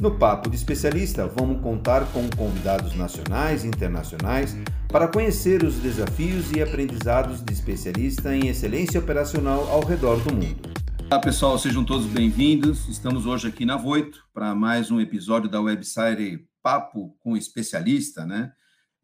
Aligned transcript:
No 0.00 0.16
Papo 0.16 0.48
de 0.48 0.56
Especialista, 0.56 1.26
vamos 1.26 1.60
contar 1.60 2.10
com 2.10 2.26
convidados 2.30 2.96
nacionais 2.96 3.64
e 3.64 3.66
internacionais 3.66 4.56
para 4.88 5.06
conhecer 5.06 5.62
os 5.62 5.74
desafios 5.74 6.50
e 6.52 6.62
aprendizados 6.62 7.44
de 7.44 7.52
especialista 7.52 8.34
em 8.34 8.48
excelência 8.48 8.98
operacional 8.98 9.68
ao 9.68 9.84
redor 9.84 10.18
do 10.24 10.34
mundo. 10.34 10.72
Olá 11.10 11.20
pessoal, 11.20 11.58
sejam 11.58 11.84
todos 11.84 12.06
bem-vindos. 12.06 12.88
Estamos 12.88 13.26
hoje 13.26 13.48
aqui 13.48 13.66
na 13.66 13.76
Voito 13.76 14.26
para 14.32 14.54
mais 14.54 14.90
um 14.90 14.98
episódio 14.98 15.50
da 15.50 15.60
websérie 15.60 16.48
Papo 16.62 17.14
com 17.20 17.36
Especialista, 17.36 18.24
né? 18.24 18.52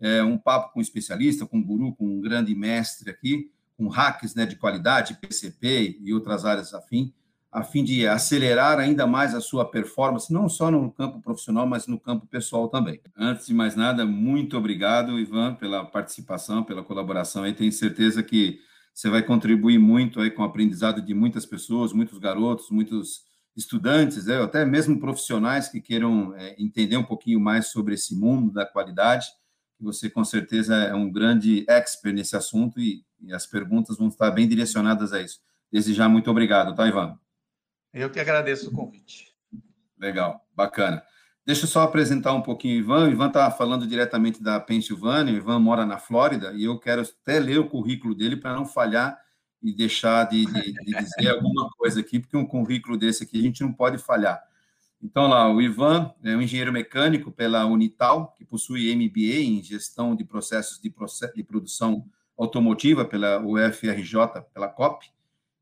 É 0.01 0.23
um 0.23 0.39
papo 0.39 0.73
com 0.73 0.81
especialista, 0.81 1.45
com 1.45 1.59
um 1.59 1.63
guru, 1.63 1.95
com 1.95 2.07
um 2.07 2.23
grande 2.23 2.55
mestre 2.55 3.11
aqui, 3.11 3.51
com 3.77 3.89
hacks 3.89 4.35
né, 4.35 4.47
de 4.47 4.57
qualidade, 4.57 5.19
PCP 5.21 5.99
e 6.01 6.15
outras 6.15 6.47
áreas 6.47 6.73
afim 6.73 7.13
a 7.57 7.63
fim 7.63 7.83
de 7.83 8.07
acelerar 8.07 8.79
ainda 8.79 9.07
mais 9.07 9.35
a 9.35 9.41
sua 9.41 9.65
performance, 9.65 10.31
não 10.31 10.47
só 10.47 10.71
no 10.71 10.93
campo 10.93 11.23
profissional, 11.23 11.67
mas 11.67 11.87
no 11.87 11.99
campo 11.99 12.27
pessoal 12.27 12.69
também. 12.69 13.01
Antes 13.17 13.47
de 13.47 13.55
mais 13.55 13.75
nada, 13.75 14.05
muito 14.05 14.59
obrigado, 14.59 15.19
Ivan, 15.19 15.55
pela 15.55 15.83
participação, 15.83 16.63
pela 16.63 16.85
colaboração. 16.85 17.51
Tenho 17.55 17.73
certeza 17.73 18.23
que 18.23 18.61
você 18.93 19.09
vai 19.09 19.23
contribuir 19.23 19.79
muito 19.79 20.21
aí 20.21 20.31
com 20.31 20.43
o 20.43 20.45
aprendizado 20.45 21.01
de 21.01 21.15
muitas 21.15 21.47
pessoas, 21.47 21.95
muitos 21.95 22.19
garotos, 22.19 22.69
muitos 22.71 23.23
estudantes, 23.57 24.27
né, 24.27 24.39
até 24.43 24.63
mesmo 24.67 25.01
profissionais 25.01 25.67
que 25.67 25.81
queiram 25.81 26.35
é, 26.37 26.55
entender 26.59 26.99
um 26.99 27.05
pouquinho 27.05 27.41
mais 27.41 27.69
sobre 27.69 27.95
esse 27.95 28.15
mundo 28.15 28.53
da 28.53 28.67
qualidade. 28.67 29.29
Você, 29.81 30.11
com 30.11 30.27
certeza, 30.27 30.75
é 30.75 30.95
um 30.95 31.11
grande 31.11 31.65
expert 31.71 32.15
nesse 32.15 32.37
assunto 32.37 32.79
e, 32.79 33.03
e 33.19 33.33
as 33.33 33.47
perguntas 33.47 33.97
vão 33.97 34.09
estar 34.09 34.31
bem 34.31 34.47
direcionadas 34.47 35.15
a 35.15 35.23
isso. 35.23 35.41
Desde 35.73 35.95
já, 35.95 36.07
muito 36.07 36.31
obrigado, 36.31 36.75
tá, 36.75 36.87
Ivan? 36.87 37.19
Eu 37.97 38.11
que 38.11 38.21
agradeço 38.21 38.69
o 38.69 38.73
convite. 38.73 39.35
Legal, 39.99 40.47
bacana. 40.55 41.03
Deixa 41.47 41.65
eu 41.65 41.69
só 41.69 41.81
apresentar 41.81 42.35
um 42.35 42.43
pouquinho 42.43 42.75
o 42.75 42.79
Ivan. 42.81 43.09
O 43.09 43.11
Ivan 43.11 43.29
está 43.29 43.51
falando 43.51 43.87
diretamente 43.87 44.43
da 44.43 44.61
Pensilvânia. 44.61 45.33
O 45.33 45.37
Ivan 45.39 45.59
mora 45.61 45.87
na 45.87 45.97
Flórida 45.97 46.53
e 46.53 46.65
eu 46.65 46.79
quero 46.79 47.01
até 47.01 47.41
ler 47.41 47.59
o 47.59 47.71
currículo 47.71 48.15
dele 48.15 48.37
para 48.37 48.53
não 48.53 48.67
falhar 48.67 49.19
e 49.63 49.75
deixar 49.75 50.29
de, 50.29 50.45
de, 50.45 50.73
de, 50.75 50.93
dizer 50.93 51.31
alguma 51.31 51.71
coisa 51.71 52.01
aqui, 52.01 52.21
porque 52.21 52.37
um 52.37 52.45
currículo 52.45 52.99
desse 52.99 53.25
aqui 53.25 53.39
a 53.39 53.43
gente 53.43 53.63
não 53.63 53.73
pode 53.73 53.97
falhar. 53.97 54.43
Então, 55.03 55.27
lá, 55.27 55.51
o 55.51 55.63
Ivan 55.63 56.13
é 56.23 56.37
um 56.37 56.43
engenheiro 56.43 56.73
mecânico 56.73 57.33
pela 57.33 57.65
Unital, 57.65 58.35
que 58.37 58.45
possui 58.45 58.95
MBA 58.95 59.41
em 59.41 59.63
gestão 59.63 60.15
de 60.15 60.23
processos 60.23 60.79
de, 60.79 60.91
process, 60.91 61.33
de 61.35 61.43
produção 61.43 62.05
automotiva 62.37 63.07
pela 63.07 63.41
UFRJ, 63.41 64.43
pela 64.53 64.69
COP, 64.69 65.07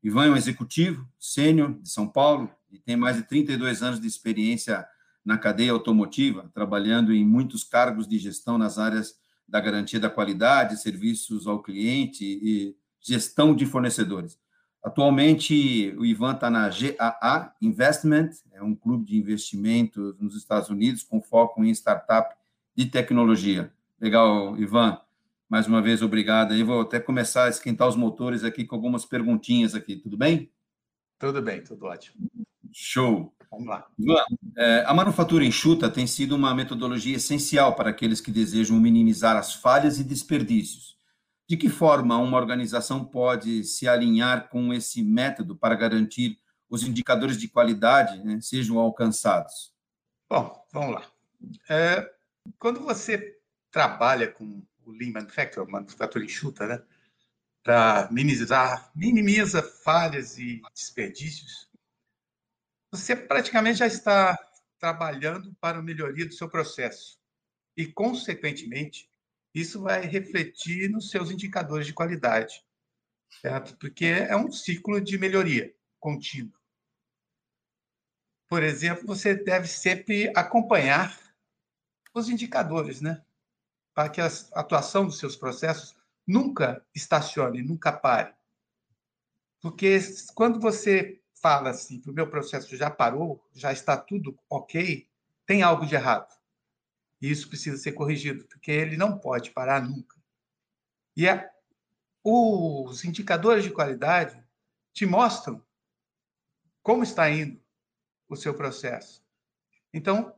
Ivan 0.05 0.25
é 0.27 0.29
um 0.29 0.37
executivo 0.37 1.03
sênior 1.19 1.73
de 1.81 1.89
São 1.89 2.07
Paulo 2.07 2.47
e 2.71 2.77
tem 2.77 2.95
mais 2.95 3.17
de 3.17 3.23
32 3.23 3.81
anos 3.81 3.99
de 3.99 4.05
experiência 4.05 4.85
na 5.25 5.35
cadeia 5.35 5.71
automotiva, 5.71 6.47
trabalhando 6.53 7.11
em 7.11 7.25
muitos 7.25 7.63
cargos 7.63 8.07
de 8.07 8.19
gestão 8.19 8.55
nas 8.55 8.77
áreas 8.77 9.15
da 9.47 9.59
garantia 9.59 9.99
da 9.99 10.07
qualidade, 10.07 10.79
serviços 10.79 11.47
ao 11.47 11.59
cliente 11.59 12.23
e 12.23 12.75
gestão 13.01 13.55
de 13.55 13.65
fornecedores. 13.65 14.37
Atualmente, 14.83 15.95
o 15.97 16.05
Ivan 16.05 16.33
está 16.33 16.51
na 16.51 16.69
GAA 16.69 17.55
Investment, 17.59 18.29
é 18.53 18.61
um 18.61 18.75
clube 18.75 19.05
de 19.05 19.17
investimento 19.17 20.15
nos 20.19 20.35
Estados 20.35 20.69
Unidos 20.69 21.01
com 21.01 21.19
foco 21.19 21.63
em 21.63 21.71
startup 21.71 22.35
de 22.75 22.85
tecnologia. 22.85 23.73
Legal, 23.99 24.55
Ivan 24.55 24.99
mais 25.49 25.67
uma 25.67 25.81
vez, 25.81 26.01
obrigado. 26.01 26.55
E 26.55 26.63
vou 26.63 26.81
até 26.81 26.99
começar 26.99 27.45
a 27.45 27.49
esquentar 27.49 27.87
os 27.87 27.95
motores 27.95 28.43
aqui 28.43 28.65
com 28.65 28.75
algumas 28.75 29.05
perguntinhas 29.05 29.75
aqui, 29.75 29.95
tudo 29.95 30.17
bem? 30.17 30.51
Tudo 31.19 31.41
bem, 31.41 31.63
tudo 31.63 31.85
ótimo. 31.85 32.29
Show. 32.71 33.33
Vamos 33.49 33.67
lá. 33.67 33.87
É, 34.57 34.83
a 34.85 34.93
manufatura 34.93 35.45
enxuta 35.45 35.89
tem 35.89 36.05
sido 36.05 36.35
uma 36.35 36.53
metodologia 36.53 37.15
essencial 37.15 37.73
para 37.73 37.89
aqueles 37.89 38.19
que 38.19 38.31
desejam 38.31 38.77
minimizar 38.77 39.37
as 39.37 39.53
falhas 39.53 39.97
e 39.97 40.03
desperdícios. 40.03 40.97
De 41.47 41.55
que 41.55 41.69
forma 41.69 42.17
uma 42.17 42.37
organização 42.37 43.05
pode 43.05 43.63
se 43.63 43.87
alinhar 43.87 44.49
com 44.49 44.73
esse 44.73 45.03
método 45.03 45.55
para 45.55 45.75
garantir 45.75 46.39
os 46.69 46.83
indicadores 46.83 47.37
de 47.37 47.47
qualidade 47.47 48.21
né, 48.23 48.39
sejam 48.41 48.77
alcançados? 48.79 49.71
Bom, 50.29 50.53
vamos 50.73 50.95
lá. 50.95 51.03
É, 51.69 52.11
quando 52.57 52.81
você 52.81 53.37
trabalha 53.71 54.27
com 54.27 54.61
o 54.85 54.91
Lean 54.91 55.11
Manufacturing, 55.11 55.71
manufatura 55.71 56.23
enxuta, 56.23 56.67
né? 56.67 56.83
para 57.65 58.07
minimizar, 58.11 58.91
minimiza 58.95 59.63
falhas 59.63 60.37
e 60.37 60.61
desperdícios, 60.71 61.67
você 62.91 63.15
praticamente 63.15 63.79
já 63.79 63.87
está 63.87 64.37
trabalhando 64.77 65.51
para 65.55 65.79
a 65.79 65.81
melhoria 65.81 66.27
do 66.27 66.33
seu 66.33 66.47
processo. 66.47 67.19
E, 67.75 67.87
consequentemente, 67.87 69.09
isso 69.51 69.81
vai 69.81 70.01
refletir 70.05 70.91
nos 70.91 71.09
seus 71.09 71.31
indicadores 71.31 71.87
de 71.87 71.93
qualidade, 71.93 72.63
certo? 73.41 73.75
Porque 73.77 74.05
é 74.05 74.37
um 74.37 74.51
ciclo 74.51 75.01
de 75.01 75.17
melhoria 75.17 75.75
contínuo. 75.99 76.53
Por 78.47 78.61
exemplo, 78.61 79.07
você 79.07 79.33
deve 79.33 79.67
sempre 79.67 80.31
acompanhar 80.35 81.19
os 82.13 82.29
indicadores, 82.29 83.01
né? 83.01 83.25
Para 83.95 84.09
que 84.09 84.19
a 84.19 84.27
atuação 84.53 85.05
dos 85.05 85.17
seus 85.17 85.37
processos 85.37 85.95
nunca 86.27 86.85
estacione, 86.93 87.63
nunca 87.63 87.93
pare. 87.93 88.35
Porque 89.61 89.97
quando 90.35 90.59
você 90.59 91.21
fala 91.33 91.69
assim, 91.69 92.01
que 92.01 92.09
o 92.09 92.13
meu 92.13 92.29
processo 92.29 92.75
já 92.75 92.91
parou, 92.91 93.43
já 93.53 93.71
está 93.71 93.95
tudo 93.95 94.37
ok, 94.49 95.09
tem 95.45 95.63
algo 95.63 95.85
de 95.85 95.95
errado. 95.95 96.35
E 97.21 97.31
isso 97.31 97.47
precisa 97.47 97.77
ser 97.77 97.93
corrigido, 97.93 98.45
porque 98.45 98.71
ele 98.71 98.97
não 98.97 99.17
pode 99.17 99.51
parar 99.51 99.81
nunca. 99.81 100.21
E 101.15 101.27
é, 101.27 101.49
os 102.23 103.05
indicadores 103.05 103.63
de 103.63 103.71
qualidade 103.71 104.43
te 104.93 105.05
mostram 105.05 105.63
como 106.83 107.03
está 107.03 107.29
indo 107.29 107.63
o 108.27 108.35
seu 108.35 108.53
processo. 108.53 109.23
Então, 109.93 110.35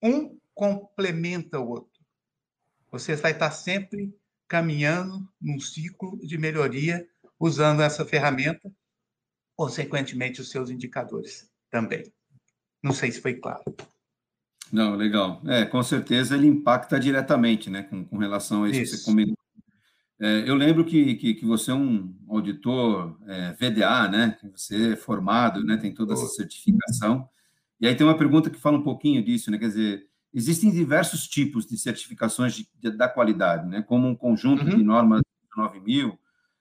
um 0.00 0.38
complementa 0.54 1.58
o 1.58 1.68
outro. 1.68 1.91
Você 2.92 3.16
vai 3.16 3.32
estar 3.32 3.50
sempre 3.50 4.14
caminhando 4.46 5.26
num 5.40 5.58
ciclo 5.58 6.18
de 6.22 6.36
melhoria 6.36 7.08
usando 7.40 7.80
essa 7.80 8.04
ferramenta, 8.04 8.70
consequentemente, 9.56 10.42
os 10.42 10.50
seus 10.50 10.68
indicadores 10.68 11.50
também. 11.70 12.04
Não 12.82 12.92
sei 12.92 13.10
se 13.10 13.22
foi 13.22 13.34
claro. 13.34 13.64
Não, 14.70 14.94
legal. 14.94 15.42
É, 15.46 15.64
com 15.64 15.82
certeza 15.82 16.36
ele 16.36 16.46
impacta 16.46 17.00
diretamente, 17.00 17.70
né, 17.70 17.82
com, 17.82 18.04
com 18.04 18.18
relação 18.18 18.64
a 18.64 18.68
isso, 18.68 18.80
isso. 18.80 18.92
que 18.92 18.98
você 18.98 19.04
comentou. 19.04 19.36
É, 20.20 20.48
eu 20.48 20.54
lembro 20.54 20.84
que, 20.84 21.14
que, 21.16 21.34
que, 21.34 21.44
você 21.44 21.70
é 21.70 21.74
um 21.74 22.14
auditor 22.28 23.18
é, 23.26 23.52
VDA, 23.52 24.08
né, 24.08 24.38
você 24.54 24.92
é 24.92 24.96
formado, 24.96 25.64
né, 25.64 25.78
tem 25.78 25.92
toda 25.92 26.12
essa 26.12 26.26
certificação. 26.26 27.28
E 27.80 27.88
aí 27.88 27.94
tem 27.94 28.06
uma 28.06 28.16
pergunta 28.16 28.50
que 28.50 28.60
fala 28.60 28.78
um 28.78 28.84
pouquinho 28.84 29.24
disso, 29.24 29.50
né, 29.50 29.58
quer 29.58 29.68
dizer, 29.68 30.11
Existem 30.34 30.70
diversos 30.70 31.28
tipos 31.28 31.66
de 31.66 31.76
certificações 31.76 32.54
de, 32.54 32.68
de, 32.80 32.90
da 32.90 33.08
qualidade, 33.08 33.68
né, 33.68 33.82
como 33.82 34.08
um 34.08 34.14
conjunto 34.14 34.64
uhum. 34.64 34.76
de 34.76 34.82
normas 34.82 35.20
9000 35.56 36.18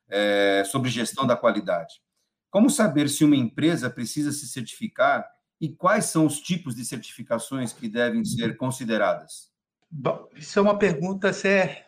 é, 0.10 0.64
sobre 0.66 0.90
gestão 0.90 1.26
da 1.26 1.38
qualidade. 1.38 2.02
Como 2.50 2.70
saber 2.70 3.10
se 3.10 3.24
uma 3.24 3.36
empresa 3.36 3.90
precisa 3.90 4.32
se 4.34 4.46
certificar 4.48 5.26
e 5.60 5.70
quais 5.70 6.06
são 6.06 6.26
os 6.26 6.42
tipos 6.42 6.76
de 6.76 6.84
certificações 6.84 7.72
que 7.72 7.88
devem 7.88 8.26
ser 8.26 8.58
consideradas? 8.58 9.50
Bom, 9.90 10.28
isso 10.36 10.60
é 10.60 10.62
uma 10.62 10.78
pergunta 10.78 11.32
é, 11.48 11.86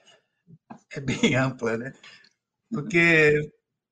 é 0.94 1.00
bem 1.01 1.36
ampla, 1.36 1.77
né? 1.77 1.94
Porque 2.71 3.51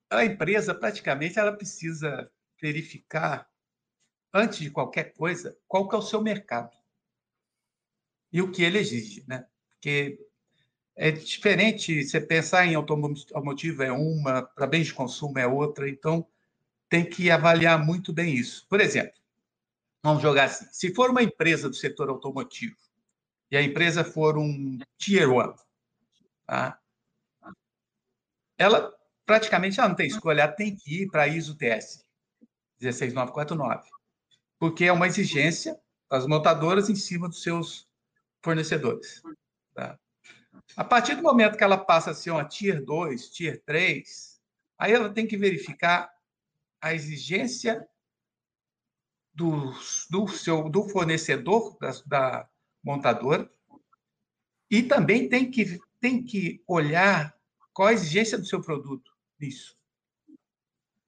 a 0.09 0.23
empresa 0.23 0.73
praticamente 0.73 1.37
ela 1.37 1.51
precisa 1.51 2.31
verificar 2.61 3.49
antes 4.33 4.59
de 4.59 4.69
qualquer 4.69 5.13
coisa 5.13 5.57
qual 5.67 5.89
que 5.89 5.95
é 5.95 5.97
o 5.97 6.01
seu 6.01 6.21
mercado 6.21 6.81
e 8.31 8.42
o 8.42 8.51
que 8.51 8.63
ele 8.63 8.80
exige, 8.80 9.24
né? 9.28 9.45
Porque 9.74 10.19
é 10.95 11.12
diferente 11.12 12.04
você 12.04 12.22
pensar 12.22 12.66
em 12.66 12.75
automotivo 12.75 13.83
é 13.83 13.92
uma, 13.92 14.44
para 14.44 14.68
bens 14.68 14.88
de 14.88 14.94
consumo 14.94 15.38
é 15.39 15.48
outra, 15.48 15.89
então 15.89 16.25
tem 16.89 17.04
que 17.04 17.31
avaliar 17.31 17.83
muito 17.83 18.13
bem 18.13 18.36
isso. 18.36 18.66
Por 18.69 18.80
exemplo, 18.80 19.13
vamos 20.04 20.22
jogar 20.22 20.45
assim: 20.45 20.68
se 20.72 20.94
for 20.94 21.10
uma 21.10 21.24
empresa 21.24 21.69
do 21.69 21.75
setor 21.75 22.10
automotivo 22.10 22.75
e 23.50 23.57
a 23.57 23.62
empresa 23.62 24.04
for 24.04 24.38
um 24.38 24.78
Tier 24.98 25.30
One, 25.31 25.56
tá? 26.45 26.80
ela 28.57 28.94
praticamente 29.25 29.80
ela 29.80 29.89
não 29.89 29.95
tem 29.95 30.07
escolha, 30.07 30.42
ela 30.42 30.51
tem 30.51 30.75
que 30.75 31.04
ir 31.04 31.10
para 31.10 31.24
a 31.24 31.28
ISO 31.28 31.56
TS 31.56 32.06
16949, 32.80 33.89
porque 34.60 34.86
é 34.86 34.92
uma 34.92 35.07
exigência 35.07 35.80
das 36.10 36.28
montadoras 36.28 36.89
em 36.89 36.95
cima 36.95 37.28
dos 37.28 37.42
seus 37.42 37.88
fornecedores. 38.43 39.21
Tá? 39.73 39.99
A 40.75 40.83
partir 40.83 41.15
do 41.15 41.23
momento 41.23 41.57
que 41.57 41.63
ela 41.63 41.77
passa 41.77 42.11
a 42.11 42.13
ser 42.13 42.31
uma 42.31 42.45
Tier 42.45 42.83
2, 42.83 43.29
Tier 43.29 43.61
3, 43.65 44.41
aí 44.77 44.93
ela 44.93 45.13
tem 45.13 45.27
que 45.27 45.38
verificar 45.38 46.11
a 46.81 46.93
exigência 46.93 47.88
do, 49.33 49.71
do, 50.09 50.27
seu, 50.27 50.69
do 50.69 50.89
fornecedor 50.89 51.77
da, 51.79 51.91
da 52.05 52.49
montadora 52.83 53.49
e 54.69 54.81
também 54.83 55.29
tem 55.29 55.49
que, 55.49 55.79
tem 55.99 56.23
que 56.23 56.63
olhar 56.67 57.35
qual 57.73 57.89
a 57.89 57.94
exigência 57.94 58.37
do 58.37 58.45
seu 58.45 58.61
produto 58.61 59.11
nisso. 59.39 59.77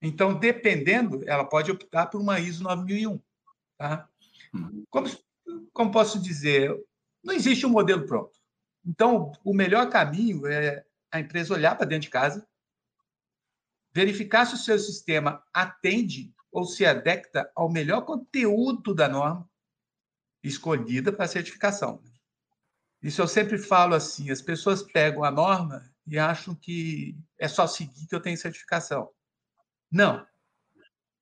Então, 0.01 0.37
dependendo, 0.37 1.23
ela 1.27 1.45
pode 1.45 1.71
optar 1.71 2.07
por 2.07 2.19
uma 2.19 2.39
ISO 2.39 2.63
9001. 2.63 3.21
Tá? 3.77 4.09
Uhum. 4.53 4.83
Como, 4.89 5.07
como 5.71 5.91
posso 5.91 6.19
dizer, 6.19 6.77
não 7.23 7.33
existe 7.33 7.65
um 7.65 7.69
modelo 7.69 8.05
pronto. 8.05 8.37
Então, 8.85 9.31
o 9.43 9.53
melhor 9.53 9.89
caminho 9.89 10.45
é 10.45 10.85
a 11.11 11.19
empresa 11.19 11.53
olhar 11.53 11.75
para 11.75 11.85
dentro 11.85 12.03
de 12.03 12.09
casa, 12.09 12.45
verificar 13.93 14.45
se 14.45 14.55
o 14.55 14.57
seu 14.57 14.77
sistema 14.77 15.43
atende 15.53 16.33
ou 16.51 16.65
se 16.65 16.85
adequa 16.85 17.49
ao 17.55 17.71
melhor 17.71 18.01
conteúdo 18.01 18.93
da 18.93 19.07
norma 19.07 19.49
escolhida 20.43 21.13
para 21.13 21.27
certificação. 21.27 22.03
Isso 23.01 23.21
eu 23.21 23.27
sempre 23.27 23.57
falo 23.57 23.95
assim: 23.95 24.29
as 24.31 24.41
pessoas 24.41 24.81
pegam 24.81 25.23
a 25.23 25.31
norma 25.31 25.89
e 26.05 26.19
acham 26.19 26.53
que 26.55 27.17
é 27.39 27.47
só 27.47 27.67
seguir 27.67 28.07
que 28.07 28.15
eu 28.15 28.21
tenho 28.21 28.37
certificação. 28.37 29.09
Não. 29.91 30.25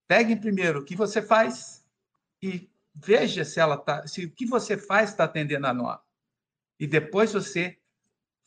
Pegue 0.08 0.36
primeiro 0.36 0.80
o 0.80 0.86
que 0.86 0.96
você 0.96 1.22
faz 1.22 1.86
e 2.42 2.71
veja 2.94 3.46
se 3.46 3.60
ela 3.60 3.78
tá, 3.78 4.06
se 4.08 4.26
o 4.26 4.32
que 4.32 4.46
você 4.46 4.78
faz 4.78 5.12
está 5.12 5.24
atendendo 5.26 5.68
a 5.68 5.74
norma. 5.74 6.04
E 6.80 6.88
depois 6.88 7.34
você 7.34 7.78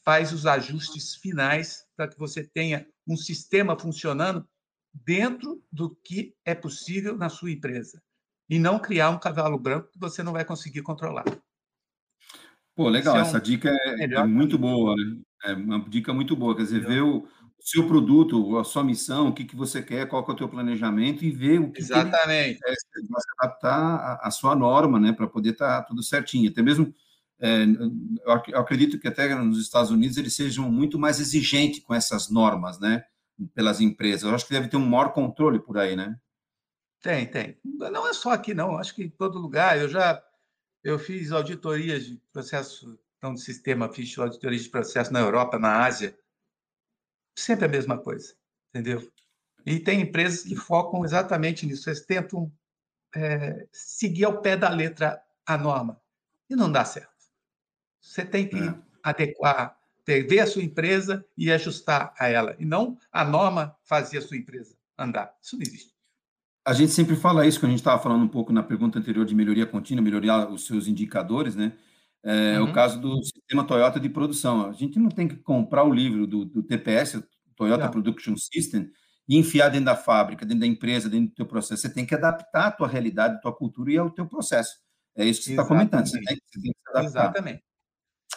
faz 0.04 0.32
os 0.32 0.46
ajustes 0.46 1.14
finais 1.14 1.86
para 1.96 2.08
que 2.08 2.18
você 2.18 2.44
tenha 2.44 2.86
um 3.06 3.16
sistema 3.16 3.78
funcionando 3.78 4.46
dentro 4.92 5.62
do 5.72 5.94
que 5.96 6.34
é 6.44 6.54
possível 6.54 7.16
na 7.16 7.28
sua 7.28 7.50
empresa 7.50 8.02
e 8.48 8.58
não 8.58 8.78
criar 8.78 9.10
um 9.10 9.18
cavalo 9.18 9.58
branco 9.58 9.90
que 9.90 9.98
você 9.98 10.22
não 10.22 10.32
vai 10.32 10.44
conseguir 10.44 10.82
controlar. 10.82 11.24
Pô, 12.74 12.88
legal, 12.88 13.16
é 13.16 13.20
um 13.20 13.22
essa 13.22 13.40
dica 13.40 13.70
é, 13.70 14.04
é 14.04 14.24
muito 14.24 14.58
boa, 14.58 14.94
né? 14.96 15.20
É 15.44 15.52
uma 15.52 15.78
dica 15.88 16.12
muito 16.12 16.34
boa, 16.34 16.56
quer 16.56 16.62
dizer, 16.62 16.86
ver 16.86 17.02
o 17.02 17.28
seu 17.60 17.86
produto, 17.86 18.58
a 18.58 18.64
sua 18.64 18.84
missão, 18.84 19.28
o 19.28 19.32
que, 19.32 19.44
que 19.44 19.56
você 19.56 19.82
quer, 19.82 20.06
qual 20.06 20.24
que 20.24 20.30
é 20.30 20.34
o 20.34 20.36
teu 20.36 20.48
planejamento 20.48 21.24
e 21.24 21.30
ver 21.30 21.60
o 21.60 21.70
que, 21.70 21.80
Exatamente. 21.80 22.58
que 22.58 22.66
ele, 22.66 22.74
é, 22.74 22.74
se 22.74 23.28
adaptar 23.38 24.20
à, 24.22 24.30
sua 24.30 24.54
norma, 24.54 25.00
né, 25.00 25.12
para 25.12 25.26
poder 25.26 25.50
estar 25.50 25.80
tá 25.80 25.82
tudo 25.82 26.02
certinho. 26.02 26.50
Até 26.50 26.60
mesmo, 26.62 26.94
é, 27.40 27.64
eu 28.48 28.60
acredito 28.60 28.98
que 28.98 29.08
até 29.08 29.34
nos 29.34 29.60
Estados 29.60 29.90
Unidos 29.90 30.16
eles 30.16 30.34
sejam 30.34 30.70
muito 30.70 30.98
mais 30.98 31.20
exigentes 31.20 31.82
com 31.82 31.94
essas 31.94 32.28
normas, 32.28 32.78
né, 32.78 33.04
pelas 33.54 33.80
empresas. 33.80 34.24
Eu 34.24 34.34
acho 34.34 34.46
que 34.46 34.52
deve 34.52 34.68
ter 34.68 34.76
um 34.76 34.86
maior 34.86 35.12
controle 35.12 35.58
por 35.58 35.78
aí, 35.78 35.96
né? 35.96 36.16
Tem, 37.02 37.26
tem. 37.26 37.58
Não 37.64 38.08
é 38.08 38.14
só 38.14 38.32
aqui, 38.32 38.54
não. 38.54 38.78
Acho 38.78 38.94
que 38.94 39.04
em 39.04 39.10
todo 39.10 39.38
lugar. 39.38 39.78
Eu 39.78 39.88
já 39.88 40.22
eu 40.82 40.98
fiz 40.98 41.32
auditorias 41.32 42.04
de 42.04 42.20
processo, 42.30 42.98
então, 43.16 43.32
de 43.32 43.40
sistema, 43.40 43.90
fiz 43.90 44.16
auditorias 44.18 44.64
de 44.64 44.68
processo 44.68 45.12
na 45.12 45.20
Europa, 45.20 45.58
na 45.58 45.82
Ásia. 45.84 46.16
Sempre 47.34 47.66
a 47.66 47.68
mesma 47.68 47.98
coisa, 47.98 48.34
entendeu? 48.70 49.10
E 49.66 49.80
tem 49.80 50.02
empresas 50.02 50.42
que 50.42 50.54
focam 50.54 51.04
exatamente 51.04 51.66
nisso. 51.66 51.88
Eles 51.88 52.04
tentam 52.04 52.52
é, 53.14 53.66
seguir 53.72 54.24
ao 54.24 54.40
pé 54.40 54.56
da 54.56 54.68
letra 54.68 55.22
a 55.46 55.56
norma. 55.56 56.00
E 56.48 56.54
não 56.54 56.70
dá 56.70 56.84
certo. 56.84 57.08
Você 58.00 58.24
tem 58.24 58.46
que 58.46 58.58
é. 58.58 58.74
adequar, 59.02 59.78
ver 60.06 60.40
a 60.40 60.46
sua 60.46 60.62
empresa 60.62 61.24
e 61.36 61.50
ajustar 61.50 62.14
a 62.18 62.28
ela. 62.28 62.54
E 62.58 62.64
não 62.64 62.98
a 63.10 63.24
norma 63.24 63.74
fazer 63.82 64.18
a 64.18 64.22
sua 64.22 64.36
empresa 64.36 64.76
andar. 64.98 65.34
Isso 65.42 65.56
não 65.56 65.62
existe. 65.62 65.94
A 66.66 66.72
gente 66.72 66.92
sempre 66.92 67.16
fala 67.16 67.46
isso, 67.46 67.58
quando 67.58 67.70
a 67.70 67.72
gente 67.72 67.80
estava 67.80 68.02
falando 68.02 68.22
um 68.22 68.28
pouco 68.28 68.52
na 68.52 68.62
pergunta 68.62 68.98
anterior 68.98 69.26
de 69.26 69.34
melhoria 69.34 69.66
contínua, 69.66 70.02
melhorar 70.02 70.50
os 70.50 70.66
seus 70.66 70.86
indicadores, 70.86 71.54
né? 71.54 71.72
É 72.24 72.58
uhum. 72.58 72.70
o 72.70 72.72
caso 72.72 72.98
do 72.98 73.22
sistema 73.22 73.66
Toyota 73.66 74.00
de 74.00 74.08
produção. 74.08 74.66
A 74.66 74.72
gente 74.72 74.98
não 74.98 75.10
tem 75.10 75.28
que 75.28 75.36
comprar 75.36 75.84
o 75.84 75.92
livro 75.92 76.26
do, 76.26 76.44
do 76.44 76.62
TPS, 76.62 77.22
Toyota 77.54 77.84
não. 77.84 77.90
Production 77.90 78.34
System, 78.36 78.90
e 79.28 79.36
enfiar 79.36 79.68
dentro 79.68 79.86
da 79.86 79.96
fábrica, 79.96 80.44
dentro 80.44 80.60
da 80.60 80.66
empresa, 80.66 81.08
dentro 81.08 81.28
do 81.28 81.34
teu 81.34 81.46
processo. 81.46 81.82
Você 81.82 81.92
tem 81.92 82.06
que 82.06 82.14
adaptar 82.14 82.66
a 82.66 82.70
tua 82.70 82.88
realidade, 82.88 83.36
a 83.36 83.40
tua 83.40 83.54
cultura 83.54 83.92
e 83.92 83.98
ao 83.98 84.10
teu 84.10 84.26
processo. 84.26 84.74
É 85.16 85.24
isso 85.24 85.40
que 85.40 85.46
você 85.46 85.52
está 85.52 85.66
comentando. 85.66 86.06
Você 86.06 86.20
tem, 86.20 86.36
você 86.36 86.60
tem 86.60 86.72
que 86.72 86.78
se 86.78 86.90
adaptar. 86.90 87.04
Exatamente. 87.04 87.64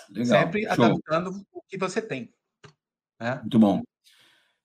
Legal. 0.09 0.41
Sempre 0.41 0.75
Show. 0.75 0.85
adaptando 0.85 1.41
o 1.51 1.61
que 1.67 1.77
você 1.77 2.01
tem. 2.01 2.33
Né? 3.19 3.35
Muito 3.41 3.59
bom. 3.59 3.81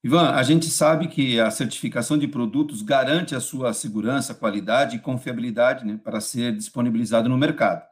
Ivan, 0.05 0.31
a 0.31 0.43
gente 0.43 0.67
sabe 0.67 1.07
que 1.07 1.39
a 1.39 1.51
certificação 1.51 2.19
de 2.19 2.27
produtos 2.27 2.83
garante 2.83 3.37
a 3.37 3.41
sua 3.41 3.73
segurança, 3.73 4.35
qualidade 4.35 4.97
e 4.97 5.01
confiabilidade 5.01 5.87
né, 5.87 5.97
para 6.03 6.21
ser 6.21 6.57
disponibilizado 6.57 7.29
no 7.29 7.39
mercado. 7.39 7.87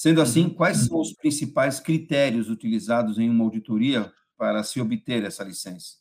Sendo 0.00 0.22
assim, 0.22 0.44
uhum. 0.44 0.54
quais 0.54 0.86
são 0.86 0.98
os 0.98 1.12
principais 1.12 1.78
critérios 1.78 2.48
utilizados 2.48 3.18
em 3.18 3.28
uma 3.28 3.44
auditoria 3.44 4.10
para 4.34 4.62
se 4.62 4.80
obter 4.80 5.22
essa 5.24 5.44
licença? 5.44 5.98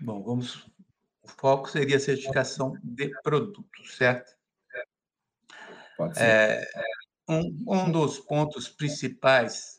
Bom, 0.00 0.22
vamos. 0.22 0.66
O 1.22 1.28
foco 1.28 1.68
seria 1.68 1.98
a 1.98 2.00
certificação 2.00 2.74
de 2.82 3.10
produtos, 3.20 3.94
certo? 3.94 4.34
Pode 5.98 6.16
ser. 6.16 6.24
É, 6.24 6.70
um, 7.28 7.64
um 7.66 7.92
dos 7.92 8.18
pontos 8.20 8.66
principais 8.66 9.76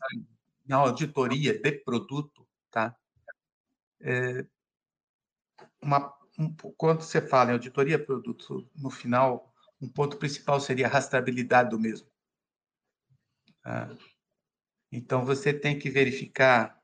na 0.63 0.77
auditoria 0.77 1.59
de 1.59 1.71
produto, 1.71 2.47
tá? 2.69 2.95
É, 3.99 4.45
uma, 5.81 6.13
um, 6.37 6.53
quando 6.77 7.01
você 7.01 7.19
fala 7.19 7.49
em 7.49 7.53
auditoria 7.53 7.97
produto, 7.97 8.69
no 8.75 8.91
final, 8.91 9.51
um 9.81 9.89
ponto 9.89 10.17
principal 10.17 10.59
seria 10.59 10.85
a 10.85 10.89
rastreabilidade 10.91 11.71
do 11.71 11.79
mesmo. 11.79 12.13
Ah, 13.67 13.89
então, 14.91 15.25
você 15.25 15.51
tem 15.51 15.79
que 15.79 15.89
verificar 15.89 16.79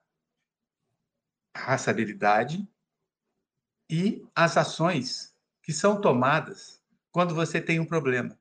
a 1.53 1.59
rastreabilidade 1.59 2.67
e 3.87 4.27
as 4.33 4.57
ações 4.57 5.37
que 5.61 5.71
são 5.71 6.01
tomadas 6.01 6.81
quando 7.11 7.35
você 7.35 7.61
tem 7.61 7.79
um 7.79 7.85
problema 7.85 8.35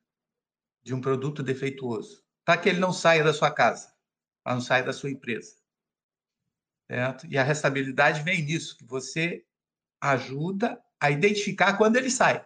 de 0.82 0.94
um 0.94 1.00
produto 1.02 1.42
defeituoso, 1.42 2.24
para 2.42 2.56
que 2.56 2.70
ele 2.70 2.78
não 2.78 2.94
saia 2.94 3.22
da 3.22 3.34
sua 3.34 3.50
casa, 3.50 3.94
para 4.42 4.54
não 4.54 4.62
saia 4.62 4.82
da 4.82 4.92
sua 4.92 5.10
empresa. 5.10 5.56
Certo? 6.86 7.26
E 7.26 7.36
a 7.36 7.42
restabilidade 7.42 8.22
vem 8.22 8.42
nisso, 8.42 8.76
que 8.78 8.84
você 8.84 9.44
ajuda 10.00 10.82
a 10.98 11.10
identificar 11.10 11.76
quando 11.76 11.96
ele 11.96 12.10
sai, 12.10 12.44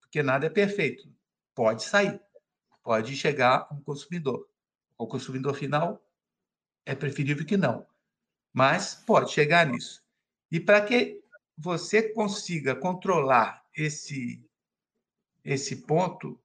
porque 0.00 0.22
nada 0.22 0.46
é 0.46 0.50
perfeito. 0.50 1.12
Pode 1.52 1.82
sair, 1.82 2.20
pode 2.82 3.16
chegar 3.16 3.66
um 3.72 3.82
consumidor. 3.82 4.51
O 5.02 5.06
consumidor 5.08 5.54
final 5.56 6.00
é 6.86 6.94
preferível 6.94 7.44
que 7.44 7.56
não, 7.56 7.84
mas 8.52 8.94
pode 8.94 9.32
chegar 9.32 9.66
nisso. 9.66 10.00
E 10.48 10.60
para 10.60 10.80
que 10.80 11.20
você 11.58 12.12
consiga 12.12 12.76
controlar 12.76 13.66
esse 13.76 14.48
esse 15.44 15.74
ponto, 15.74 16.40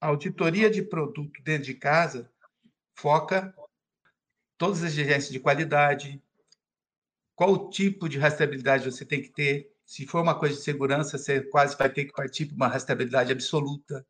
a 0.00 0.06
auditoria 0.06 0.70
de 0.70 0.80
produto 0.80 1.42
dentro 1.42 1.64
de 1.64 1.74
casa 1.74 2.30
foca 2.94 3.52
todas 4.56 4.78
as 4.78 4.92
exigências 4.92 5.32
de 5.32 5.40
qualidade, 5.40 6.22
qual 7.34 7.68
tipo 7.68 8.08
de 8.08 8.16
rastreabilidade 8.16 8.88
você 8.88 9.04
tem 9.04 9.20
que 9.20 9.30
ter. 9.30 9.74
Se 9.84 10.06
for 10.06 10.22
uma 10.22 10.38
coisa 10.38 10.54
de 10.54 10.62
segurança, 10.62 11.18
você 11.18 11.40
quase 11.40 11.76
vai 11.76 11.92
ter 11.92 12.04
que 12.04 12.12
partir 12.12 12.46
para 12.46 12.54
uma 12.54 12.68
rastreabilidade 12.68 13.32
absoluta, 13.32 14.06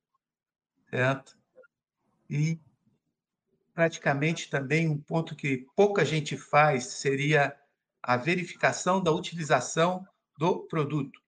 certo? 0.91 1.39
E 2.29 2.61
praticamente 3.75 4.51
também 4.51 4.89
um 4.89 4.99
ponto 4.99 5.35
que 5.35 5.67
pouca 5.75 6.05
gente 6.05 6.37
faz 6.37 6.85
seria 6.85 7.57
a 8.03 8.17
verificação 8.17 9.03
da 9.03 9.11
utilização 9.13 10.07
do 10.39 10.67
produto 10.67 11.21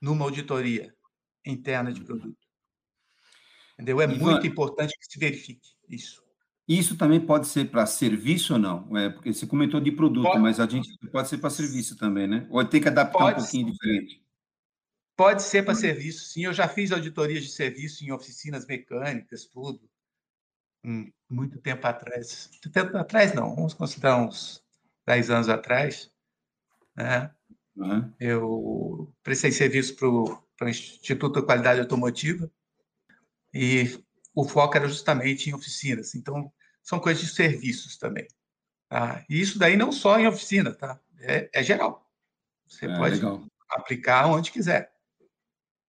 numa 0.00 0.24
auditoria 0.24 0.94
interna 1.44 1.92
de 1.92 2.02
produto. 2.02 2.36
Entendeu? 3.74 4.00
É 4.00 4.06
muito 4.06 4.46
importante 4.46 4.96
que 4.98 5.06
se 5.06 5.18
verifique 5.18 5.68
isso. 5.88 6.22
Isso 6.66 6.96
também 6.96 7.20
pode 7.20 7.46
ser 7.46 7.70
para 7.70 7.84
serviço 7.84 8.54
ou 8.54 8.58
não? 8.58 8.96
É, 8.96 9.10
porque 9.10 9.32
você 9.32 9.46
comentou 9.46 9.80
de 9.80 9.92
produto, 9.92 10.24
pode, 10.24 10.40
mas 10.40 10.58
a 10.58 10.66
gente 10.66 10.96
pode 11.12 11.28
ser 11.28 11.38
para 11.38 11.50
serviço 11.50 11.96
também, 11.96 12.26
né? 12.26 12.46
Ou 12.48 12.64
tem 12.64 12.80
que 12.80 12.88
adaptar 12.88 13.32
um 13.32 13.34
pouquinho 13.34 13.66
ser. 13.66 13.72
diferente? 13.72 14.24
Pode 15.16 15.42
ser 15.42 15.62
para 15.62 15.74
serviço, 15.74 16.24
sim. 16.24 16.44
Eu 16.44 16.54
já 16.54 16.66
fiz 16.66 16.90
auditorias 16.90 17.42
de 17.42 17.50
serviço 17.50 18.04
em 18.04 18.10
oficinas 18.10 18.66
mecânicas, 18.66 19.44
tudo. 19.44 19.80
Hum, 20.84 21.10
muito 21.28 21.58
tempo 21.60 21.86
atrás. 21.86 22.48
Muito 22.52 22.70
tempo 22.70 22.96
atrás, 22.96 23.34
não. 23.34 23.54
Vamos 23.54 23.74
considerar 23.74 24.18
uns 24.18 24.62
10 25.06 25.30
anos 25.30 25.48
atrás. 25.48 26.10
Né? 26.94 27.30
Uhum. 27.76 28.12
Eu 28.20 29.14
prestei 29.22 29.50
serviço 29.50 29.96
para 29.96 30.08
o 30.66 30.68
Instituto 30.68 31.40
de 31.40 31.46
Qualidade 31.46 31.80
Automotiva 31.80 32.50
e 33.52 33.98
o 34.34 34.44
foco 34.44 34.76
era 34.76 34.88
justamente 34.88 35.48
em 35.48 35.54
oficinas. 35.54 36.14
Então, 36.14 36.52
são 36.82 37.00
coisas 37.00 37.24
de 37.24 37.34
serviços 37.34 37.96
também. 37.96 38.28
Tá? 38.88 39.24
E 39.28 39.40
isso 39.40 39.58
daí 39.58 39.76
não 39.76 39.90
só 39.90 40.18
em 40.18 40.26
oficina, 40.26 40.72
tá? 40.72 41.00
É, 41.18 41.48
é 41.52 41.62
geral. 41.62 42.08
Você 42.68 42.86
é, 42.86 42.96
pode 42.96 43.16
legal. 43.16 43.44
aplicar 43.70 44.26
onde 44.26 44.52
quiser. 44.52 44.93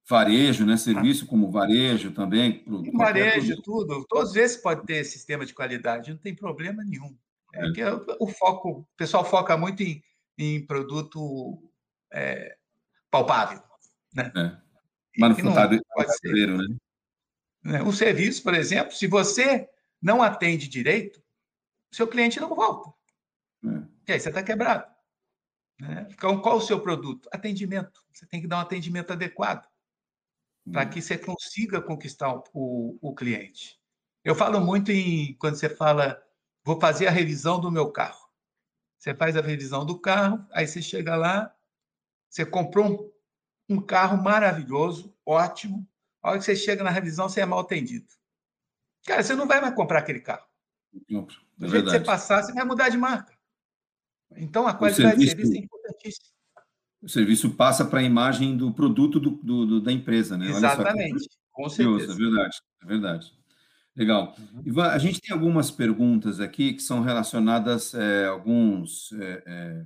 Varejo, 0.08 0.66
né? 0.66 0.78
Serviço 0.78 1.26
ah. 1.26 1.28
como 1.28 1.50
varejo 1.50 2.12
também. 2.12 2.60
Pro, 2.60 2.84
varejo, 2.94 3.60
tudo. 3.64 4.06
Todos 4.08 4.36
esses 4.36 4.58
podem 4.58 4.86
ter 4.86 5.04
sistema 5.04 5.46
de 5.46 5.54
qualidade, 5.54 6.12
não 6.12 6.18
tem 6.18 6.36
problema 6.36 6.84
nenhum. 6.84 7.18
É, 7.54 7.68
é. 7.68 7.72
Que 7.72 7.82
o 8.20 8.28
foco, 8.28 8.70
o 8.70 8.88
pessoal 8.96 9.26
foca 9.26 9.58
muito 9.58 9.82
em, 9.82 10.04
em 10.38 10.64
produto 10.64 11.60
é, 12.14 12.56
palpável. 13.10 13.64
Né? 14.14 14.32
É. 14.36 14.58
Manufatado 15.18 15.80
brasileiro, 15.96 16.58
né? 16.58 16.76
né? 17.64 17.82
Um 17.82 17.92
serviço, 17.92 18.44
por 18.44 18.54
exemplo, 18.54 18.94
se 18.94 19.08
você 19.08 19.68
não 20.00 20.22
atende 20.22 20.68
direito, 20.68 21.20
seu 21.92 22.08
cliente 22.08 22.40
não 22.40 22.50
volta. 22.50 22.94
É. 23.66 23.82
E 24.10 24.14
aí 24.14 24.20
você 24.20 24.30
está 24.30 24.44
quebrado. 24.44 24.86
Né? 25.80 26.08
Então, 26.12 26.40
qual 26.42 26.58
o 26.58 26.62
seu 26.62 26.80
produto? 26.80 27.28
Atendimento. 27.32 28.06
Você 28.14 28.28
tem 28.28 28.40
que 28.40 28.48
dar 28.48 28.58
um 28.58 28.62
atendimento 28.62 29.12
adequado 29.12 29.68
para 30.72 30.86
hum. 30.86 30.90
que 30.90 31.02
você 31.02 31.18
consiga 31.18 31.82
conquistar 31.82 32.42
o, 32.54 32.98
o, 33.02 33.14
cliente. 33.14 33.80
Eu 34.24 34.36
falo 34.36 34.60
muito 34.60 34.92
em 34.92 35.36
quando 35.36 35.56
você 35.56 35.70
fala, 35.70 36.22
vou 36.64 36.80
fazer 36.80 37.08
a 37.08 37.12
revisão 37.12 37.60
do 37.60 37.72
meu 37.72 37.92
carro. 37.92 38.26
Você 38.98 39.14
faz 39.14 39.38
a 39.38 39.42
revisão 39.42 39.86
do 39.86 40.00
carro, 40.00 40.46
aí 40.52 40.68
você 40.68 40.82
chega 40.82 41.16
lá, 41.16 41.56
você 42.30 42.46
comprou 42.46 43.14
um, 43.70 43.76
um 43.76 43.82
carro 43.82 44.22
maravilhoso, 44.22 45.16
ótimo. 45.26 45.88
A 46.24 46.32
hora 46.32 46.40
que 46.40 46.46
você 46.46 46.56
chega 46.56 46.84
na 46.84 46.90
revisão, 46.90 47.30
você 47.30 47.42
é 47.42 47.46
mal 47.46 47.60
atendido. 47.60 48.08
Cara, 49.06 49.22
você 49.22 49.36
não 49.36 49.48
vai 49.48 49.62
mais 49.62 49.76
comprar 49.76 50.00
aquele 50.00 50.20
carro. 50.20 50.48
Não, 51.08 51.22
é 51.22 51.26
Do 51.58 51.68
jeito 51.68 51.86
que 51.86 51.92
você 51.92 52.00
passar, 52.00 52.42
você 52.42 52.52
vai 52.52 52.66
mudar 52.66 52.90
de 52.90 52.98
marca. 52.98 53.38
Então, 54.36 54.68
a 54.68 54.74
qualidade 54.74 55.06
serviço, 55.06 55.36
de 55.36 55.42
serviço 55.42 55.54
é 55.54 55.66
importantíssima. 55.66 56.35
O 57.06 57.10
serviço 57.10 57.52
passa 57.52 57.86
para 57.86 58.00
a 58.00 58.04
imagem 58.04 58.58
do 58.58 58.74
produto 58.74 59.20
do, 59.20 59.30
do, 59.44 59.66
do 59.68 59.82
da 59.82 59.92
empresa, 59.92 60.36
né? 60.36 60.50
Exatamente, 60.50 61.30
com 61.52 61.70
certeza. 61.70 62.14
É 62.14 62.16
verdade, 62.16 62.58
é 62.82 62.86
verdade. 62.88 63.34
Legal. 63.96 64.36
Uhum. 64.40 64.64
Ivan, 64.66 64.88
a 64.88 64.98
gente 64.98 65.22
tem 65.22 65.32
algumas 65.32 65.70
perguntas 65.70 66.40
aqui 66.40 66.74
que 66.74 66.82
são 66.82 67.02
relacionadas 67.02 67.94
é, 67.94 68.26
alguns. 68.26 69.12
É, 69.14 69.44
é, 69.46 69.86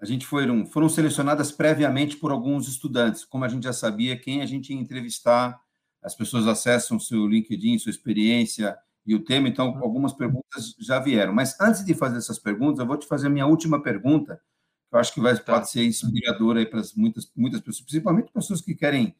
a 0.00 0.06
gente 0.06 0.24
foram, 0.24 0.64
foram 0.64 0.88
selecionadas 0.88 1.52
previamente 1.52 2.16
por 2.16 2.32
alguns 2.32 2.66
estudantes. 2.66 3.22
Como 3.22 3.44
a 3.44 3.48
gente 3.48 3.64
já 3.64 3.74
sabia 3.74 4.16
quem 4.16 4.40
a 4.40 4.46
gente 4.46 4.72
ia 4.72 4.80
entrevistar, 4.80 5.60
as 6.02 6.14
pessoas 6.14 6.46
acessam 6.46 6.98
seu 6.98 7.26
LinkedIn, 7.26 7.78
sua 7.78 7.90
experiência, 7.90 8.74
e 9.06 9.14
o 9.14 9.22
tema, 9.22 9.46
então 9.46 9.78
algumas 9.82 10.14
perguntas 10.14 10.74
já 10.78 10.98
vieram. 10.98 11.34
Mas 11.34 11.60
antes 11.60 11.84
de 11.84 11.92
fazer 11.92 12.16
essas 12.16 12.38
perguntas, 12.38 12.78
eu 12.78 12.86
vou 12.86 12.96
te 12.96 13.06
fazer 13.06 13.26
a 13.26 13.30
minha 13.30 13.46
última 13.46 13.82
pergunta, 13.82 14.40
eu 14.92 14.98
acho 14.98 15.14
que 15.14 15.20
vai, 15.20 15.36
tá. 15.36 15.54
pode 15.54 15.70
ser 15.70 15.84
inspiradora 15.84 16.64
para 16.66 16.82
muitas, 16.96 17.30
muitas 17.36 17.60
pessoas, 17.60 17.82
principalmente 17.82 18.32
pessoas 18.32 18.60
que 18.60 18.74
querem 18.74 19.14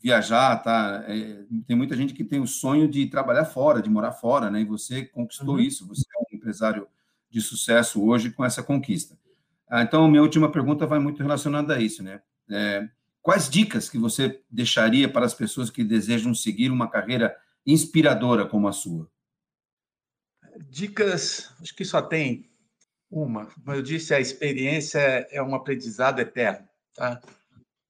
viajar, 0.00 0.56
tá? 0.62 1.04
É, 1.08 1.44
tem 1.66 1.76
muita 1.76 1.96
gente 1.96 2.14
que 2.14 2.22
tem 2.22 2.40
o 2.40 2.46
sonho 2.46 2.86
de 2.86 3.06
trabalhar 3.06 3.44
fora, 3.44 3.82
de 3.82 3.90
morar 3.90 4.12
fora, 4.12 4.50
né? 4.50 4.60
E 4.60 4.64
você 4.64 5.04
conquistou 5.04 5.54
uhum. 5.54 5.60
isso, 5.60 5.86
você 5.86 6.04
é 6.14 6.18
um 6.20 6.36
empresário 6.36 6.86
de 7.30 7.40
sucesso 7.40 8.04
hoje 8.04 8.30
com 8.30 8.44
essa 8.44 8.62
conquista. 8.62 9.18
Ah, 9.68 9.82
então, 9.82 10.08
minha 10.08 10.22
última 10.22 10.50
pergunta 10.50 10.86
vai 10.86 10.98
muito 10.98 11.22
relacionada 11.22 11.74
a 11.74 11.80
isso, 11.80 12.02
né? 12.02 12.20
É, 12.48 12.88
quais 13.20 13.50
dicas 13.50 13.88
que 13.88 13.98
você 13.98 14.40
deixaria 14.48 15.08
para 15.08 15.26
as 15.26 15.34
pessoas 15.34 15.70
que 15.70 15.82
desejam 15.82 16.32
seguir 16.34 16.70
uma 16.70 16.88
carreira 16.88 17.36
inspiradora 17.66 18.46
como 18.46 18.68
a 18.68 18.72
sua? 18.72 19.10
Dicas, 20.70 21.52
acho 21.60 21.74
que 21.74 21.84
só 21.84 22.00
tem 22.00 22.48
uma. 23.16 23.46
Como 23.46 23.72
eu 23.72 23.82
disse, 23.82 24.14
a 24.14 24.20
experiência 24.20 25.00
é 25.30 25.42
um 25.42 25.54
aprendizado 25.54 26.20
eterno. 26.20 26.68
Tá? 26.94 27.20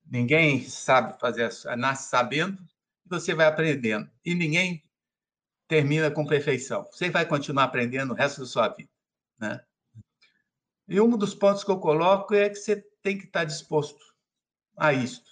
Ninguém 0.09 0.63
sabe 0.63 1.19
fazer, 1.19 1.51
nasce 1.77 2.09
sabendo, 2.09 2.57
você 3.05 3.35
vai 3.35 3.47
aprendendo. 3.47 4.09
E 4.25 4.35
ninguém 4.35 4.85
termina 5.67 6.11
com 6.11 6.25
perfeição. 6.25 6.85
Você 6.93 7.11
vai 7.11 7.27
continuar 7.27 7.65
aprendendo 7.65 8.13
o 8.13 8.17
resto 8.17 8.41
da 8.41 8.47
sua 8.47 8.69
vida. 8.69 8.91
Né? 9.39 9.61
E 10.87 11.01
um 11.01 11.17
dos 11.17 11.35
pontos 11.35 11.65
que 11.65 11.71
eu 11.71 11.81
coloco 11.81 12.33
é 12.33 12.49
que 12.49 12.57
você 12.57 12.77
tem 13.03 13.19
que 13.19 13.25
estar 13.25 13.45
disposto 13.45 13.99
a 14.77 14.93
isso. 14.93 15.25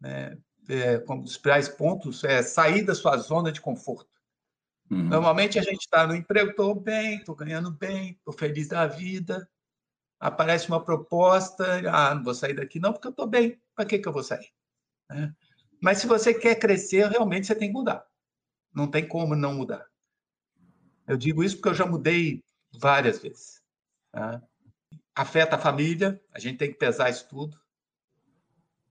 Né? 0.00 0.38
É, 0.68 0.98
como 1.00 1.22
os 1.22 1.36
principais 1.36 1.68
pontos 1.68 2.24
é 2.24 2.42
sair 2.42 2.82
da 2.82 2.94
sua 2.94 3.18
zona 3.18 3.52
de 3.52 3.60
conforto. 3.60 4.10
Uhum. 4.90 5.08
Normalmente 5.08 5.58
a 5.58 5.62
gente 5.62 5.80
está 5.80 6.06
no 6.06 6.14
emprego, 6.14 6.50
estou 6.50 6.74
bem, 6.74 7.16
estou 7.16 7.34
ganhando 7.34 7.70
bem, 7.70 8.12
estou 8.12 8.32
feliz 8.32 8.68
da 8.68 8.86
vida. 8.86 9.48
Aparece 10.18 10.68
uma 10.68 10.82
proposta, 10.82 11.82
ah, 11.90 12.14
não 12.14 12.22
vou 12.22 12.34
sair 12.34 12.54
daqui 12.54 12.80
não, 12.80 12.92
porque 12.92 13.08
eu 13.08 13.10
estou 13.10 13.26
bem. 13.26 13.60
Para 13.74 13.84
que, 13.84 13.98
que 13.98 14.08
eu 14.08 14.12
vou 14.12 14.22
sair? 14.22 14.48
É. 15.10 15.30
Mas 15.82 15.98
se 15.98 16.06
você 16.06 16.32
quer 16.32 16.54
crescer, 16.54 17.08
realmente 17.08 17.46
você 17.46 17.54
tem 17.54 17.68
que 17.68 17.74
mudar. 17.74 18.06
Não 18.72 18.86
tem 18.86 19.06
como 19.06 19.34
não 19.34 19.54
mudar. 19.54 19.86
Eu 21.06 21.16
digo 21.16 21.44
isso 21.44 21.56
porque 21.56 21.68
eu 21.68 21.74
já 21.74 21.86
mudei 21.86 22.42
várias 22.72 23.18
vezes. 23.18 23.62
Tá? 24.10 24.42
Afeta 25.14 25.56
a 25.56 25.58
família, 25.58 26.20
a 26.32 26.38
gente 26.38 26.58
tem 26.58 26.70
que 26.70 26.78
pesar 26.78 27.10
isso 27.10 27.28
tudo. 27.28 27.60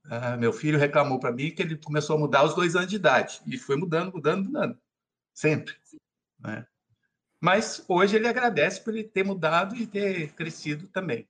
Ah, 0.06 0.38
meu 0.38 0.54
filho 0.54 0.78
reclamou 0.78 1.20
para 1.20 1.32
mim 1.32 1.52
que 1.52 1.64
ele 1.64 1.78
começou 1.78 2.16
a 2.16 2.20
mudar 2.20 2.40
aos 2.40 2.54
dois 2.54 2.76
anos 2.76 2.90
de 2.90 2.98
idade. 2.98 3.42
E 3.48 3.58
foi 3.58 3.76
mudando, 3.76 4.14
mudando, 4.14 4.46
mudando 4.46 4.80
sempre. 5.36 5.76
Né? 6.40 6.66
Mas 7.40 7.84
hoje 7.88 8.16
ele 8.16 8.28
agradece 8.28 8.82
por 8.82 8.96
ele 8.96 9.04
ter 9.04 9.24
mudado 9.24 9.76
e 9.76 9.86
ter 9.86 10.32
crescido 10.34 10.88
também 10.88 11.28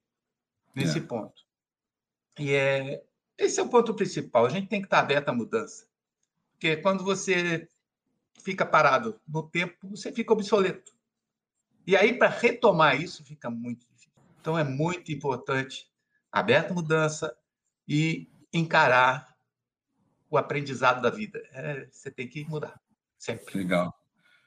nesse 0.74 1.00
é. 1.00 1.02
ponto. 1.02 1.44
E 2.40 2.54
é, 2.54 3.04
esse 3.38 3.60
é 3.60 3.64
o 3.64 3.70
ponto 3.70 3.94
principal. 3.94 4.46
A 4.46 4.50
gente 4.50 4.68
tem 4.68 4.80
que 4.80 4.88
estar 4.88 5.00
aberto 5.00 5.30
à 5.30 5.34
mudança. 5.34 5.88
Porque 6.52 6.78
quando 6.78 7.04
você 7.04 7.68
fica 8.42 8.66
parado 8.66 9.20
no 9.28 9.44
tempo, 9.44 9.90
você 9.90 10.12
fica 10.12 10.32
obsoleto. 10.32 10.96
E 11.88 11.96
aí, 11.96 12.18
para 12.18 12.30
retomar 12.30 13.00
isso, 13.00 13.24
fica 13.24 13.50
muito 13.50 13.86
difícil. 13.88 14.12
Então, 14.40 14.58
é 14.58 14.64
muito 14.64 15.12
importante 15.12 15.90
aberta 16.32 16.72
à 16.72 16.74
mudança 16.74 17.36
e 17.88 18.28
encarar 18.54 19.36
o 20.30 20.38
aprendizado 20.38 21.02
da 21.02 21.10
vida. 21.10 21.42
É, 21.52 21.88
você 21.92 22.12
tem 22.12 22.28
que 22.28 22.44
mudar. 22.46 22.80
Sempre. 23.18 23.58
Legal. 23.58 23.94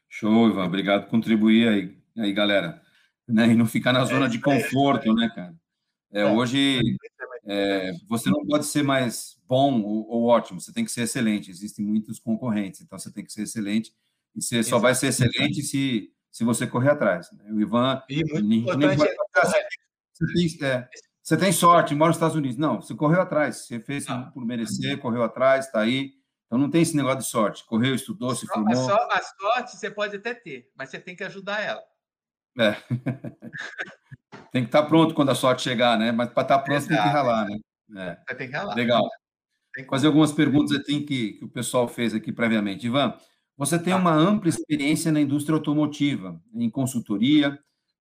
Show, 0.08 0.48
Ivan. 0.48 0.64
Obrigado 0.64 1.04
por 1.04 1.10
contribuir 1.10 1.68
aí, 1.68 1.98
aí 2.16 2.32
galera. 2.32 2.82
Né? 3.26 3.48
E 3.48 3.54
não 3.54 3.66
ficar 3.66 3.92
na 3.92 4.04
zona 4.04 4.28
de 4.28 4.40
conforto, 4.40 5.12
né, 5.14 5.30
cara? 5.34 5.54
É, 6.10 6.24
hoje, 6.24 6.80
é, 7.46 7.92
você 8.08 8.30
não 8.30 8.46
pode 8.46 8.64
ser 8.64 8.82
mais 8.82 9.38
bom 9.46 9.82
ou, 9.82 10.08
ou, 10.08 10.24
ótimo, 10.24 10.60
você 10.60 10.72
tem 10.72 10.84
que 10.84 10.90
ser 10.90 11.02
excelente. 11.02 11.50
Existem 11.50 11.84
muitos 11.84 12.18
concorrentes, 12.18 12.80
então 12.80 12.98
você 12.98 13.12
tem 13.12 13.24
que 13.24 13.32
ser 13.32 13.42
excelente. 13.42 13.92
E 14.34 14.42
você 14.42 14.62
só 14.62 14.78
vai 14.78 14.94
ser 14.94 15.08
excelente 15.08 15.62
se, 15.62 16.10
se 16.30 16.44
você 16.44 16.66
correr 16.66 16.90
atrás. 16.90 17.30
Né? 17.32 17.50
O 17.50 17.60
Ivan. 17.60 18.02
E 18.08 18.24
muito 18.24 18.54
importante 18.54 19.02
é... 19.02 19.14
você, 20.14 20.32
tem, 20.32 20.66
é, 20.68 20.88
você 21.22 21.36
tem 21.36 21.52
sorte, 21.52 21.94
mora 21.94 22.08
nos 22.08 22.16
Estados 22.16 22.36
Unidos. 22.36 22.56
Não, 22.56 22.80
você 22.80 22.94
correu 22.94 23.20
atrás, 23.20 23.66
você 23.66 23.80
fez 23.80 24.06
por 24.32 24.44
merecer, 24.44 24.98
correu 24.98 25.22
atrás, 25.22 25.66
está 25.66 25.80
aí. 25.80 26.17
Então 26.48 26.58
não 26.58 26.70
tem 26.70 26.80
esse 26.80 26.96
negócio 26.96 27.18
de 27.18 27.26
sorte. 27.26 27.64
Correu, 27.66 27.94
estudou, 27.94 28.34
se 28.34 28.46
formou. 28.46 28.90
A, 28.90 29.18
a 29.18 29.22
sorte 29.22 29.76
você 29.76 29.90
pode 29.90 30.16
até 30.16 30.32
ter, 30.32 30.72
mas 30.74 30.88
você 30.88 30.98
tem 30.98 31.14
que 31.14 31.22
ajudar 31.22 31.60
ela. 31.60 31.82
É. 32.58 32.72
tem 34.50 34.62
que 34.62 34.68
estar 34.68 34.82
pronto 34.84 35.14
quando 35.14 35.30
a 35.30 35.34
sorte 35.34 35.62
chegar, 35.62 35.98
né? 35.98 36.10
Mas 36.10 36.30
para 36.30 36.42
estar 36.42 36.58
pronto 36.60 36.78
Exato. 36.78 36.94
tem 36.94 37.02
que 37.02 37.08
ralar, 37.08 37.46
né? 37.46 37.58
É. 37.96 38.34
Tem 38.34 38.48
que 38.48 38.56
ralar. 38.56 38.74
Legal. 38.74 39.06
Tem 39.74 39.84
que... 39.84 39.90
Fazer 39.90 40.06
algumas 40.06 40.32
perguntas 40.32 40.74
assim 40.74 41.04
que, 41.04 41.34
que 41.34 41.44
o 41.44 41.50
pessoal 41.50 41.86
fez 41.86 42.14
aqui 42.14 42.32
previamente. 42.32 42.86
Ivan, 42.86 43.14
você 43.54 43.78
tem 43.78 43.92
uma 43.92 44.14
ampla 44.14 44.48
experiência 44.48 45.12
na 45.12 45.20
indústria 45.20 45.54
automotiva, 45.54 46.40
em 46.54 46.70
consultoria, 46.70 47.58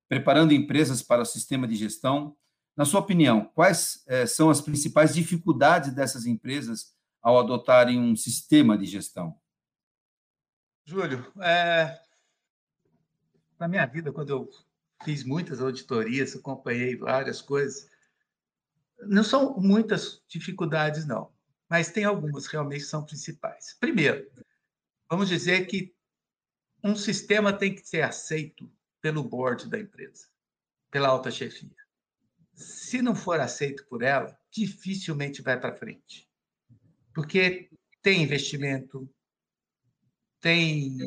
preparando 0.07 0.53
empresas 0.53 1.01
para 1.01 1.21
o 1.21 1.25
sistema 1.25 1.67
de 1.67 1.75
gestão. 1.75 2.33
Na 2.77 2.85
sua 2.85 3.01
opinião, 3.01 3.51
quais 3.53 4.03
eh, 4.07 4.25
são 4.25 4.49
as 4.49 4.61
principais 4.61 5.13
dificuldades 5.13 5.93
dessas 5.93 6.25
empresas 6.25 6.95
ao 7.27 7.39
adotarem 7.39 7.99
um 7.99 8.15
sistema 8.15 8.77
de 8.77 8.85
gestão? 8.85 9.37
Júlio, 10.85 11.29
é... 11.41 11.99
na 13.59 13.67
minha 13.67 13.85
vida, 13.85 14.13
quando 14.13 14.29
eu 14.29 14.49
fiz 15.03 15.25
muitas 15.25 15.59
auditorias, 15.59 16.37
acompanhei 16.37 16.95
várias 16.95 17.41
coisas, 17.41 17.89
não 18.99 19.25
são 19.25 19.57
muitas 19.59 20.23
dificuldades, 20.25 21.05
não, 21.05 21.29
mas 21.69 21.91
tem 21.91 22.05
algumas 22.05 22.47
realmente 22.47 22.83
que 22.83 22.89
são 22.89 23.03
principais. 23.03 23.75
Primeiro, 23.77 24.31
vamos 25.09 25.27
dizer 25.27 25.65
que 25.65 25.93
um 26.81 26.95
sistema 26.95 27.51
tem 27.51 27.75
que 27.75 27.85
ser 27.85 28.03
aceito 28.03 28.71
pelo 29.01 29.21
board 29.21 29.69
da 29.69 29.77
empresa, 29.77 30.29
pela 30.89 31.09
alta 31.09 31.29
chefia. 31.29 31.75
Se 32.53 33.01
não 33.01 33.13
for 33.13 33.41
aceito 33.41 33.85
por 33.89 34.01
ela, 34.01 34.39
dificilmente 34.49 35.41
vai 35.41 35.59
para 35.59 35.75
frente. 35.75 36.26
Porque 37.17 37.67
tem 37.99 38.21
investimento, 38.21 39.11
tem 40.39 40.99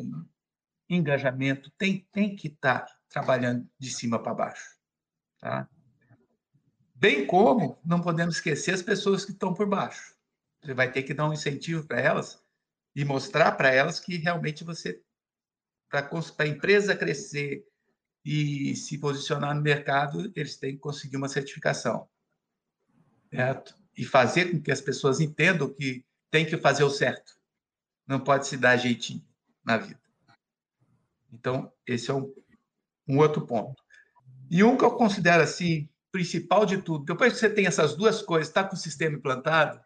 engajamento, 0.89 1.71
tem, 1.77 2.05
tem 2.11 2.35
que 2.35 2.49
estar 2.49 2.81
tá 2.81 2.97
trabalhando 3.07 3.65
de 3.79 3.89
cima 3.89 4.21
para 4.21 4.33
baixo. 4.33 4.77
Tá? 5.39 5.69
Bem 6.93 7.25
como 7.25 7.79
não 7.85 8.01
podemos 8.01 8.35
esquecer 8.35 8.73
as 8.73 8.81
pessoas 8.81 9.23
que 9.23 9.31
estão 9.31 9.53
por 9.53 9.65
baixo. 9.65 10.13
Você 10.61 10.73
vai 10.73 10.91
ter 10.91 11.03
que 11.03 11.13
dar 11.13 11.29
um 11.29 11.33
incentivo 11.33 11.87
para 11.87 12.01
elas 12.01 12.43
e 12.93 13.05
mostrar 13.05 13.53
para 13.53 13.73
elas 13.73 13.97
que 13.97 14.17
realmente 14.17 14.65
você, 14.65 15.01
para 15.89 16.09
a 16.39 16.45
empresa 16.45 16.93
crescer 16.93 17.65
e 18.25 18.75
se 18.75 18.97
posicionar 18.97 19.55
no 19.55 19.61
mercado, 19.61 20.29
eles 20.35 20.57
têm 20.57 20.73
que 20.73 20.81
conseguir 20.81 21.15
uma 21.15 21.29
certificação. 21.29 22.05
Certo? 23.33 23.80
E 24.01 24.03
fazer 24.03 24.49
com 24.49 24.59
que 24.59 24.71
as 24.71 24.81
pessoas 24.81 25.19
entendam 25.19 25.71
que 25.71 26.03
tem 26.31 26.43
que 26.43 26.57
fazer 26.57 26.83
o 26.83 26.89
certo. 26.89 27.33
Não 28.07 28.19
pode 28.19 28.47
se 28.47 28.57
dar 28.57 28.75
jeitinho 28.75 29.23
na 29.63 29.77
vida. 29.77 30.01
Então, 31.31 31.71
esse 31.85 32.09
é 32.09 32.13
um, 32.15 32.33
um 33.07 33.19
outro 33.19 33.45
ponto. 33.45 33.79
E 34.49 34.63
um 34.63 34.75
que 34.75 34.83
eu 34.83 34.95
considero 34.95 35.43
assim, 35.43 35.87
principal 36.11 36.65
de 36.65 36.81
tudo, 36.81 37.05
depois 37.05 37.33
que 37.33 37.37
você 37.37 37.47
tem 37.47 37.67
essas 37.67 37.95
duas 37.95 38.23
coisas, 38.23 38.47
está 38.47 38.63
com 38.63 38.73
o 38.73 38.79
sistema 38.79 39.15
implantado, 39.15 39.79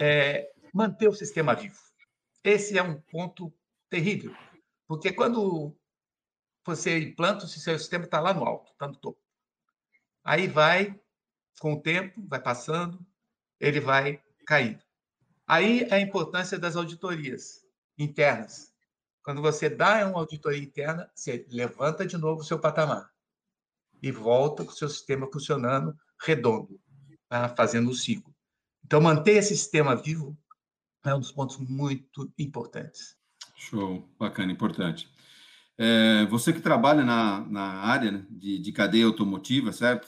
é 0.00 0.50
manter 0.72 1.06
o 1.06 1.14
sistema 1.14 1.54
vivo. 1.54 1.78
Esse 2.42 2.78
é 2.78 2.82
um 2.82 2.98
ponto 2.98 3.52
terrível, 3.90 4.34
porque 4.88 5.12
quando 5.12 5.76
você 6.64 6.98
implanta, 6.98 7.44
o 7.44 7.48
seu 7.48 7.78
sistema 7.78 8.06
está 8.06 8.20
lá 8.20 8.32
no 8.32 8.42
alto, 8.42 8.72
está 8.72 8.88
no 8.88 8.96
topo. 8.96 9.20
Aí 10.24 10.48
vai, 10.48 10.98
com 11.60 11.74
o 11.74 11.82
tempo, 11.82 12.26
vai 12.26 12.40
passando, 12.40 13.04
ele 13.64 13.80
vai 13.80 14.20
caindo. 14.46 14.82
Aí 15.46 15.82
é 15.90 15.94
a 15.94 16.00
importância 16.00 16.58
das 16.58 16.76
auditorias 16.76 17.64
internas. 17.98 18.72
Quando 19.22 19.40
você 19.40 19.70
dá 19.70 20.06
uma 20.06 20.18
auditoria 20.18 20.62
interna, 20.62 21.10
você 21.14 21.46
levanta 21.50 22.06
de 22.06 22.18
novo 22.18 22.42
o 22.42 22.44
seu 22.44 22.58
patamar 22.58 23.10
e 24.02 24.12
volta 24.12 24.64
com 24.64 24.70
o 24.70 24.74
seu 24.74 24.88
sistema 24.88 25.26
funcionando 25.32 25.96
redondo, 26.20 26.78
tá? 27.28 27.48
fazendo 27.48 27.90
o 27.90 27.94
ciclo. 27.94 28.34
Então, 28.84 29.00
manter 29.00 29.36
esse 29.36 29.56
sistema 29.56 29.96
vivo 29.96 30.36
é 31.02 31.14
um 31.14 31.20
dos 31.20 31.32
pontos 31.32 31.56
muito 31.56 32.30
importantes. 32.38 33.16
Show, 33.56 34.06
bacana, 34.18 34.52
importante. 34.52 35.08
É, 35.78 36.26
você 36.26 36.52
que 36.52 36.60
trabalha 36.60 37.02
na, 37.02 37.40
na 37.48 37.62
área 37.62 38.10
né, 38.10 38.26
de, 38.30 38.58
de 38.58 38.72
cadeia 38.72 39.06
automotiva, 39.06 39.72
certo? 39.72 40.06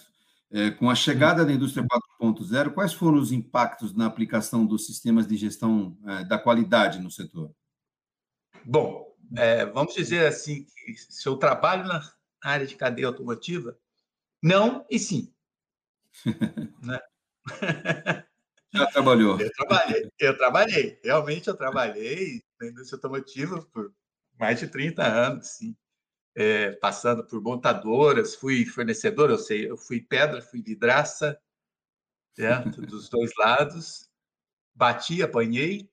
É, 0.52 0.70
com 0.70 0.88
a 0.88 0.94
chegada 0.94 1.44
da 1.44 1.52
indústria 1.52 1.84
4.0, 2.20 2.72
quais 2.72 2.92
foram 2.92 3.18
os 3.18 3.32
impactos 3.32 3.94
na 3.94 4.06
aplicação 4.06 4.64
dos 4.64 4.86
sistemas 4.86 5.26
de 5.26 5.36
gestão 5.36 5.98
é, 6.06 6.24
da 6.24 6.38
qualidade 6.38 7.00
no 7.00 7.10
setor? 7.10 7.50
Bom, 8.64 9.12
é, 9.36 9.66
vamos 9.66 9.94
dizer 9.94 10.26
assim 10.26 10.64
que 10.64 10.96
se 10.96 11.28
eu 11.28 11.36
trabalho 11.36 11.84
na 11.84 12.00
área 12.42 12.66
de 12.66 12.76
cadeia 12.76 13.08
automotiva, 13.08 13.76
não 14.42 14.86
e 14.88 14.98
sim. 14.98 15.32
né? 16.82 17.00
Já 18.72 18.86
trabalhou? 18.86 19.40
Eu 19.40 19.50
trabalhei, 19.52 20.10
eu 20.18 20.36
trabalhei, 20.36 21.00
realmente 21.02 21.48
eu 21.48 21.56
trabalhei 21.56 22.42
na 22.60 22.68
indústria 22.68 22.96
automotiva 22.96 23.62
por 23.72 23.92
mais 24.38 24.60
de 24.60 24.68
30 24.68 25.04
anos, 25.04 25.48
sim. 25.48 25.76
É, 26.38 26.72
passando 26.72 27.24
por 27.24 27.40
montadoras, 27.40 28.34
fui 28.34 28.66
fornecedor, 28.66 29.30
eu 29.30 29.38
sei, 29.38 29.70
eu 29.70 29.76
fui 29.76 30.02
pedra, 30.02 30.42
fui 30.42 30.60
vidraça, 30.60 31.40
certo? 32.34 32.82
dos 32.84 33.08
dois 33.08 33.30
lados, 33.38 34.10
bati, 34.74 35.22
apanhei, 35.22 35.90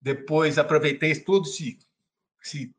depois 0.00 0.58
aproveitei 0.58 1.18
todo 1.18 1.48
esse, 1.48 1.78
esse 2.44 2.74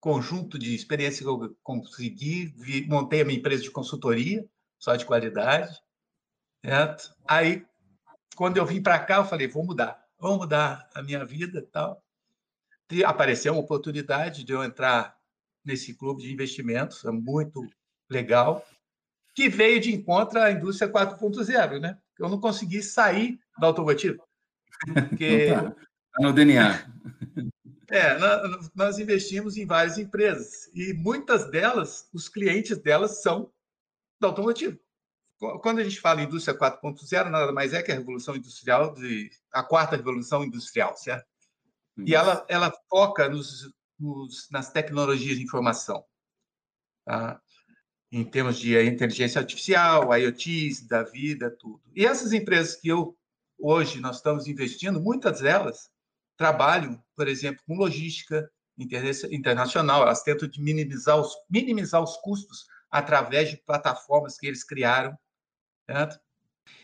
conjunto 0.00 0.58
de 0.58 0.74
experiência 0.74 1.22
que 1.22 1.28
eu 1.28 1.54
consegui, 1.62 2.46
vi, 2.56 2.86
montei 2.88 3.20
a 3.20 3.24
minha 3.24 3.38
empresa 3.38 3.62
de 3.62 3.70
consultoria, 3.70 4.48
só 4.78 4.96
de 4.96 5.04
qualidade, 5.04 5.78
certo? 6.64 7.14
Aí 7.28 7.66
quando 8.36 8.58
eu 8.58 8.66
vim 8.66 8.82
para 8.82 8.98
cá, 8.98 9.16
eu 9.16 9.24
falei, 9.24 9.48
vou 9.48 9.64
mudar, 9.64 10.04
vou 10.18 10.36
mudar 10.36 10.88
a 10.94 11.02
minha 11.02 11.24
vida 11.24 11.66
tal. 11.72 12.02
E 12.90 13.02
apareceu 13.02 13.54
uma 13.54 13.62
oportunidade 13.62 14.44
de 14.44 14.52
eu 14.52 14.62
entrar 14.62 15.15
nesse 15.66 15.94
clube 15.94 16.22
de 16.22 16.32
investimentos, 16.32 17.04
é 17.04 17.10
muito 17.10 17.68
legal, 18.08 18.64
que 19.34 19.48
veio 19.48 19.80
de 19.80 19.94
encontro 19.94 20.40
à 20.40 20.50
indústria 20.50 20.90
4.0, 20.90 21.80
né? 21.80 21.98
Eu 22.18 22.28
não 22.28 22.40
consegui 22.40 22.82
sair 22.82 23.38
da 23.58 23.66
automotiva. 23.66 24.22
Porque... 24.86 25.48
Tá 25.48 25.74
no 26.20 26.32
DNA. 26.32 26.90
É, 27.90 28.16
nós 28.74 28.98
investimos 28.98 29.56
em 29.56 29.66
várias 29.66 29.98
empresas 29.98 30.70
e 30.74 30.94
muitas 30.94 31.50
delas, 31.50 32.08
os 32.12 32.28
clientes 32.28 32.78
delas 32.78 33.22
são 33.22 33.52
da 34.18 34.28
automotiva 34.28 34.76
quando 35.38 35.80
a 35.80 35.84
gente 35.84 36.00
fala 36.00 36.22
em 36.22 36.24
indústria 36.24 36.56
4.0, 36.56 37.28
nada 37.28 37.52
mais 37.52 37.72
é 37.74 37.82
que 37.82 37.92
a 37.92 37.94
revolução 37.94 38.34
industrial, 38.36 38.94
de, 38.94 39.30
a 39.52 39.62
quarta 39.62 39.96
revolução 39.96 40.42
industrial, 40.42 40.96
certo? 40.96 41.26
Isso. 41.96 42.08
E 42.08 42.14
ela, 42.14 42.44
ela 42.48 42.72
foca 42.88 43.28
nos, 43.28 43.70
nos, 43.98 44.48
nas 44.50 44.70
tecnologias 44.70 45.38
de 45.38 45.44
informação, 45.44 46.04
tá? 47.04 47.40
em 48.12 48.24
termos 48.24 48.58
de 48.58 48.80
inteligência 48.82 49.40
artificial, 49.40 50.16
IoTs, 50.16 50.86
da 50.86 51.02
vida, 51.02 51.50
tudo. 51.50 51.82
E 51.94 52.06
essas 52.06 52.32
empresas 52.32 52.76
que 52.76 52.88
eu 52.88 53.16
hoje 53.58 54.00
nós 54.00 54.16
estamos 54.16 54.46
investindo, 54.46 55.00
muitas 55.00 55.40
delas 55.40 55.90
trabalham, 56.36 57.02
por 57.16 57.26
exemplo, 57.26 57.62
com 57.66 57.76
logística 57.76 58.50
internacional, 59.30 60.02
elas 60.02 60.22
tentam 60.22 60.48
minimizar 60.58 61.18
os, 61.18 61.32
minimizar 61.48 62.02
os 62.02 62.16
custos 62.18 62.66
através 62.90 63.50
de 63.50 63.56
plataformas 63.56 64.36
que 64.36 64.46
eles 64.46 64.62
criaram 64.62 65.16
Certo? 65.88 66.18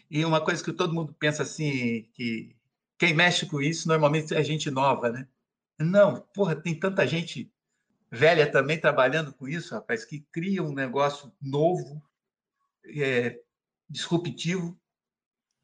E 0.09 0.25
uma 0.25 0.45
coisa 0.45 0.63
que 0.63 0.73
todo 0.73 0.95
mundo 0.95 1.15
pensa 1.19 1.43
assim, 1.43 2.09
que 2.15 2.55
quem 2.97 3.13
mexe 3.13 3.47
com 3.47 3.61
isso 3.61 3.89
normalmente 3.89 4.33
é 4.33 4.43
gente 4.45 4.71
nova, 4.71 5.11
né? 5.11 5.27
Não, 5.83 6.21
porra, 6.35 6.55
tem 6.57 6.79
tanta 6.79 7.07
gente 7.07 7.53
velha 8.11 8.51
também 8.51 8.79
trabalhando 8.79 9.33
com 9.33 9.49
isso, 9.49 9.75
rapaz, 9.75 10.05
que 10.05 10.21
cria 10.31 10.63
um 10.63 10.73
negócio 10.73 11.33
novo, 11.41 12.03
é, 12.85 13.41
disruptivo, 13.89 14.79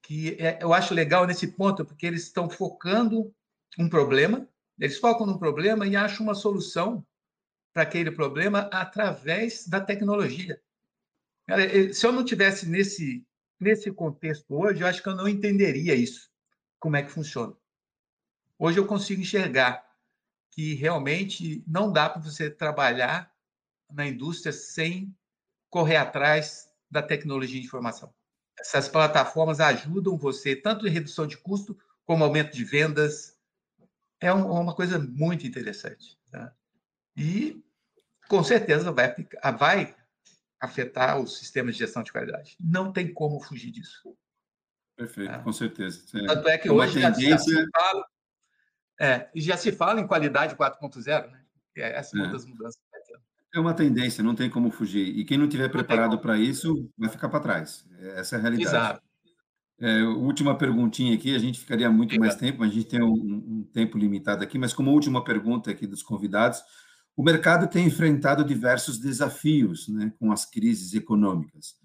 que 0.02 0.36
é, 0.40 0.58
eu 0.62 0.72
acho 0.72 0.94
legal 0.94 1.26
nesse 1.26 1.48
ponto, 1.48 1.84
porque 1.84 2.06
eles 2.06 2.22
estão 2.22 2.48
focando 2.48 3.34
um 3.78 3.88
problema, 3.88 4.48
eles 4.78 4.98
focam 4.98 5.26
num 5.26 5.38
problema 5.38 5.86
e 5.86 5.94
acham 5.94 6.24
uma 6.24 6.34
solução 6.34 7.06
para 7.72 7.82
aquele 7.82 8.10
problema 8.10 8.60
através 8.72 9.66
da 9.66 9.80
tecnologia. 9.80 10.60
Se 11.92 12.06
eu 12.06 12.12
não 12.12 12.24
tivesse 12.24 12.68
nesse 12.68 13.26
nesse 13.60 13.90
contexto 13.90 14.54
hoje, 14.54 14.82
eu 14.82 14.86
acho 14.86 15.02
que 15.02 15.08
eu 15.08 15.16
não 15.16 15.28
entenderia 15.28 15.94
isso, 15.94 16.30
como 16.78 16.96
é 16.96 17.02
que 17.02 17.10
funciona. 17.10 17.56
Hoje 18.58 18.78
eu 18.78 18.86
consigo 18.86 19.20
enxergar 19.20 19.87
que 20.58 20.74
realmente 20.74 21.62
não 21.68 21.92
dá 21.92 22.10
para 22.10 22.20
você 22.20 22.50
trabalhar 22.50 23.32
na 23.88 24.04
indústria 24.08 24.52
sem 24.52 25.16
correr 25.70 25.94
atrás 25.94 26.68
da 26.90 27.00
tecnologia 27.00 27.60
de 27.60 27.64
informação. 27.64 28.12
Essas 28.58 28.88
plataformas 28.88 29.60
ajudam 29.60 30.18
você 30.18 30.56
tanto 30.56 30.84
em 30.84 30.90
redução 30.90 31.28
de 31.28 31.36
custo 31.36 31.78
como 32.04 32.24
aumento 32.24 32.56
de 32.56 32.64
vendas. 32.64 33.38
É 34.20 34.32
uma 34.32 34.74
coisa 34.74 34.98
muito 34.98 35.46
interessante. 35.46 36.18
Tá? 36.28 36.52
E 37.16 37.62
com 38.28 38.42
certeza 38.42 38.90
vai, 38.90 39.14
vai 39.56 39.96
afetar 40.60 41.20
o 41.20 41.28
sistema 41.28 41.70
de 41.70 41.78
gestão 41.78 42.02
de 42.02 42.10
qualidade. 42.10 42.56
Não 42.58 42.92
tem 42.92 43.14
como 43.14 43.40
fugir 43.40 43.70
disso. 43.70 44.12
Perfeito, 44.96 45.30
tá? 45.30 45.38
com 45.38 45.52
certeza. 45.52 46.02
É, 46.18 46.26
Tanto 46.26 46.48
é 46.48 46.58
que 46.58 46.66
é 46.66 46.72
hoje 46.72 46.94
tendência... 46.94 47.28
já, 47.28 47.38
se 47.38 47.70
fala, 47.70 48.04
é, 49.00 49.28
já 49.34 49.56
se 49.56 49.72
fala 49.72 50.00
em 50.00 50.06
qualidade 50.06 50.56
4.0, 50.56 51.30
né? 51.30 51.40
É 51.76 51.98
essa 51.98 52.16
é 52.16 52.22
uma 52.22 52.32
das 52.32 52.44
mudanças. 52.44 52.80
É 53.54 53.58
uma 53.58 53.72
tendência, 53.72 54.22
não 54.22 54.34
tem 54.34 54.50
como 54.50 54.70
fugir. 54.70 55.16
E 55.16 55.24
quem 55.24 55.38
não 55.38 55.48
tiver 55.48 55.70
preparado 55.70 56.18
para 56.18 56.36
isso 56.36 56.90
vai 56.98 57.08
ficar 57.08 57.28
para 57.28 57.40
trás. 57.40 57.86
Essa 58.16 58.36
é 58.36 58.38
a 58.38 58.42
realidade. 58.42 58.68
Exato. 58.68 59.08
É, 59.80 60.02
última 60.02 60.58
perguntinha 60.58 61.14
aqui, 61.14 61.34
a 61.34 61.38
gente 61.38 61.60
ficaria 61.60 61.88
muito 61.88 62.18
mais 62.18 62.34
tempo, 62.34 62.58
mas 62.60 62.70
a 62.70 62.74
gente 62.74 62.88
tem 62.88 63.02
um, 63.02 63.12
um 63.12 63.70
tempo 63.72 63.96
limitado 63.96 64.42
aqui, 64.42 64.58
mas 64.58 64.74
como 64.74 64.90
última 64.90 65.22
pergunta 65.22 65.70
aqui 65.70 65.86
dos 65.86 66.02
convidados, 66.02 66.60
o 67.16 67.22
mercado 67.22 67.68
tem 67.68 67.86
enfrentado 67.86 68.44
diversos 68.44 68.98
desafios 68.98 69.88
né, 69.88 70.12
com 70.18 70.32
as 70.32 70.44
crises 70.44 70.94
econômicas. 70.94 71.76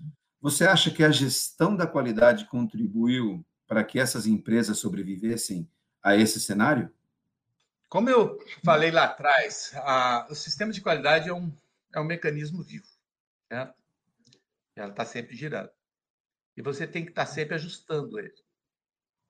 Você 0.42 0.66
acha 0.66 0.90
que 0.90 1.04
a 1.04 1.12
gestão 1.12 1.76
da 1.76 1.88
qualidade 1.88 2.46
contribuiu 2.46 3.46
para 3.68 3.84
que 3.84 4.00
essas 4.00 4.26
empresas 4.26 4.80
sobrevivessem 4.80 5.70
a 6.04 6.16
esse 6.16 6.40
cenário? 6.40 6.92
Como 7.94 8.10
eu 8.10 8.40
falei 8.66 8.90
lá 8.90 9.04
atrás, 9.04 9.72
a, 9.76 10.26
o 10.28 10.34
sistema 10.34 10.72
de 10.72 10.82
qualidade 10.82 11.30
é 11.30 11.34
um, 11.34 11.56
é 11.94 12.00
um 12.00 12.04
mecanismo 12.04 12.64
vivo, 12.64 12.88
certo? 13.48 13.76
Ela 14.76 14.90
está 14.90 15.06
sempre 15.06 15.36
girando. 15.36 15.70
E 16.58 16.62
você 16.64 16.88
tem 16.88 17.06
que 17.06 17.12
estar 17.12 17.28
sempre 17.28 17.54
ajustando 17.54 18.18
ele. 18.18 18.34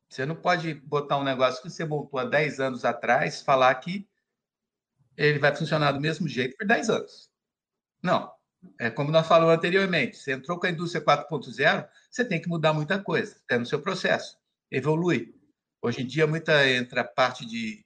Você 0.10 0.26
não 0.26 0.38
pode 0.38 0.76
botar 0.76 1.17
um 1.17 1.26
negócio 1.26 1.62
que 1.62 1.69
você 1.69 1.84
montou 1.84 2.17
há 2.17 2.23
10 2.23 2.62
anos 2.62 2.86
atrás, 2.86 3.41
falar 3.41 3.76
que 3.76 4.08
ele 5.17 5.39
vai 5.39 5.54
funcionar 5.54 5.91
do 5.91 5.99
mesmo 5.99 6.26
jeito 6.26 6.56
por 6.56 6.65
10 6.65 6.89
anos. 6.89 7.30
Não. 8.02 8.34
É 8.80 8.89
como 8.89 9.12
nós 9.12 9.28
falamos 9.28 9.54
anteriormente, 9.54 10.15
você 10.15 10.32
entrou 10.32 10.58
com 10.58 10.67
a 10.67 10.69
indústria 10.69 11.04
4.0, 11.04 11.89
você 12.10 12.23
tem 12.23 12.41
que 12.41 12.47
mudar 12.47 12.71
muita 12.71 13.04
coisa, 13.04 13.41
até 13.43 13.58
no 13.58 13.65
seu 13.65 13.82
processo. 13.82 14.39
Evolui. 14.71 15.36
Hoje 15.82 16.02
em 16.02 16.08
dia, 16.08 16.26
muita 16.26 16.65
entra 16.69 17.04
parte 17.04 17.45
de 17.45 17.84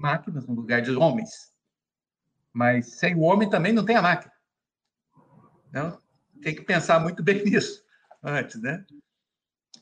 máquinas 0.00 0.46
no 0.46 0.54
lugar 0.54 0.82
de 0.82 0.90
homens. 0.92 1.52
Mas 2.52 2.98
sem 2.98 3.14
o 3.14 3.20
homem 3.20 3.48
também 3.48 3.72
não 3.72 3.84
tem 3.84 3.96
a 3.96 4.02
máquina. 4.02 4.32
Então, 5.68 6.00
tem 6.42 6.54
que 6.54 6.62
pensar 6.62 6.98
muito 6.98 7.22
bem 7.22 7.42
nisso 7.44 7.84
antes, 8.22 8.60
né? 8.60 8.84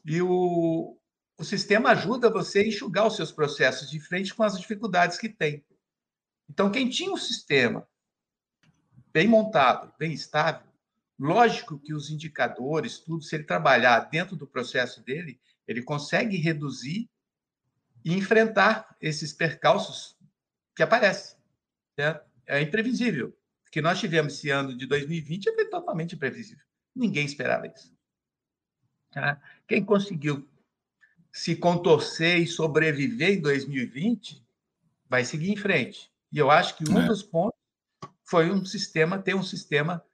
E 0.05 0.21
o, 0.21 0.99
o 1.39 1.45
sistema 1.45 1.91
ajuda 1.91 2.31
você 2.31 2.61
a 2.61 2.67
enxugar 2.67 3.07
os 3.07 3.17
seus 3.17 3.33
processos 3.33 3.91
de 3.91 4.01
frente 4.01 4.35
com 4.35 4.43
as 4.43 4.59
dificuldades 4.59 5.19
que 5.19 5.29
tem. 5.29 5.65
Então, 6.49 6.71
quem 6.71 6.89
tinha 6.89 7.13
um 7.13 7.17
sistema 7.17 7.87
bem 9.13 9.29
montado, 9.29 9.93
bem 9.99 10.13
estável, 10.13 10.67
lógico 11.19 11.79
que 11.79 11.95
os 11.95 12.11
indicadores, 12.11 12.99
tudo, 12.99 13.23
se 13.23 13.35
ele 13.35 13.45
trabalhar 13.45 14.01
dentro 14.01 14.37
do 14.37 14.47
processo 14.47 15.03
dele, 15.03 15.41
ele 15.67 15.83
consegue 15.83 16.37
reduzir 16.37 17.11
e 18.05 18.15
enfrentar 18.15 18.97
esses 19.01 19.33
percalços 19.33 20.17
que 20.75 20.83
aparecem. 20.83 21.37
Certo? 21.99 22.27
É 22.47 22.61
imprevisível. 22.61 23.37
O 23.67 23.71
que 23.71 23.83
nós 23.83 24.01
tivemos 24.01 24.35
esse 24.35 24.51
ano 24.51 24.77
de 24.77 24.87
2020 24.87 25.53
foi 25.53 25.65
totalmente 25.67 26.15
imprevisível. 26.15 26.65
Ninguém 26.95 27.27
esperava 27.27 27.67
isso. 27.67 27.93
Tá? 29.11 29.41
Quem 29.67 29.85
conseguiu 29.85 30.49
se 31.33 31.55
contorcer 31.57 32.39
e 32.39 32.47
sobreviver 32.47 33.31
em 33.31 33.41
2020 33.41 34.43
vai 35.09 35.25
seguir 35.25 35.51
em 35.51 35.57
frente. 35.57 36.11
E 36.33 36.39
eu 36.39 36.51
acho 36.51 36.77
que 36.77 36.91
um 36.91 36.99
é. 36.99 37.07
dos 37.07 37.23
pontos 37.23 37.59
foi 38.25 38.51
um 38.51 38.65
sistema, 38.65 39.19
ter 39.19 39.35
um 39.35 39.43
sistema 39.43 40.05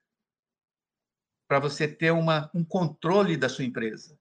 para 1.49 1.59
você 1.59 1.87
ter 1.87 2.11
uma, 2.11 2.51
um 2.55 2.65
controle 2.65 3.37
da 3.37 3.49
sua 3.49 3.65
empresa. 3.65 4.19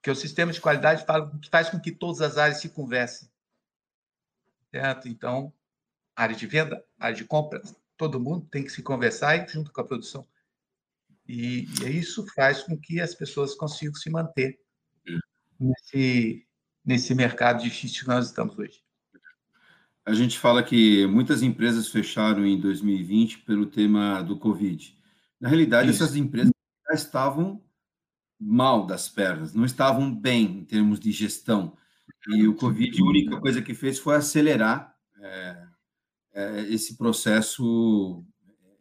Porque 0.00 0.10
o 0.10 0.16
sistema 0.16 0.50
de 0.50 0.60
qualidade 0.62 1.04
faz 1.50 1.68
com 1.68 1.78
que 1.78 1.92
todas 1.92 2.22
as 2.22 2.38
áreas 2.38 2.58
se 2.58 2.70
conversem. 2.70 3.28
Certo? 4.70 5.08
Então, 5.08 5.52
área 6.16 6.34
de 6.34 6.46
venda, 6.46 6.82
área 6.98 7.14
de 7.14 7.24
compra, 7.24 7.60
todo 7.98 8.18
mundo 8.18 8.46
tem 8.50 8.64
que 8.64 8.70
se 8.70 8.82
conversar 8.82 9.46
junto 9.46 9.70
com 9.70 9.80
a 9.80 9.86
produção. 9.86 10.26
E, 11.28 11.66
e 11.84 11.98
isso 11.98 12.26
faz 12.34 12.62
com 12.62 12.78
que 12.78 12.98
as 12.98 13.14
pessoas 13.14 13.54
consigam 13.54 13.94
se 13.94 14.08
manter 14.08 14.58
nesse, 15.58 16.46
nesse 16.82 17.14
mercado 17.14 17.62
difícil 17.62 18.02
que 18.02 18.08
nós 18.08 18.26
estamos 18.26 18.58
hoje. 18.58 18.82
A 20.06 20.14
gente 20.14 20.38
fala 20.38 20.62
que 20.62 21.06
muitas 21.06 21.42
empresas 21.42 21.88
fecharam 21.88 22.46
em 22.46 22.58
2020 22.58 23.40
pelo 23.40 23.66
tema 23.66 24.22
do 24.22 24.38
Covid. 24.38 24.98
Na 25.38 25.50
realidade, 25.50 25.90
isso. 25.90 26.02
essas 26.02 26.16
empresas 26.16 26.52
já 26.88 26.94
estavam 26.94 27.62
mal 28.40 28.86
das 28.86 29.08
pernas, 29.08 29.52
não 29.52 29.66
estavam 29.66 30.14
bem 30.14 30.60
em 30.60 30.64
termos 30.64 30.98
de 30.98 31.12
gestão. 31.12 31.76
E 32.28 32.46
o 32.48 32.54
Covid, 32.54 33.00
a 33.00 33.04
única 33.04 33.40
coisa 33.40 33.60
que 33.60 33.74
fez 33.74 33.98
foi 33.98 34.16
acelerar 34.16 34.96
é, 35.20 35.66
é, 36.32 36.60
esse 36.62 36.96
processo 36.96 38.24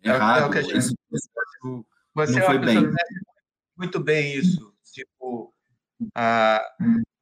é 0.01 0.09
errado. 0.09 0.53
É, 0.53 0.59
é 0.59 0.77
esse 0.77 0.95
processo 1.09 1.85
Você 2.13 2.39
não 2.39 2.45
foi 2.45 2.59
bem. 2.59 2.77
Muito 3.77 3.99
bem 3.99 4.35
isso. 4.35 4.73
Tipo, 4.93 5.53
a, 6.15 6.61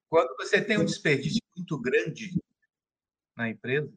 quando 0.10 0.36
você 0.38 0.62
tem 0.62 0.78
um 0.78 0.86
desperdício 0.86 1.42
muito 1.56 1.80
grande 1.80 2.40
na 3.36 3.50
empresa, 3.50 3.92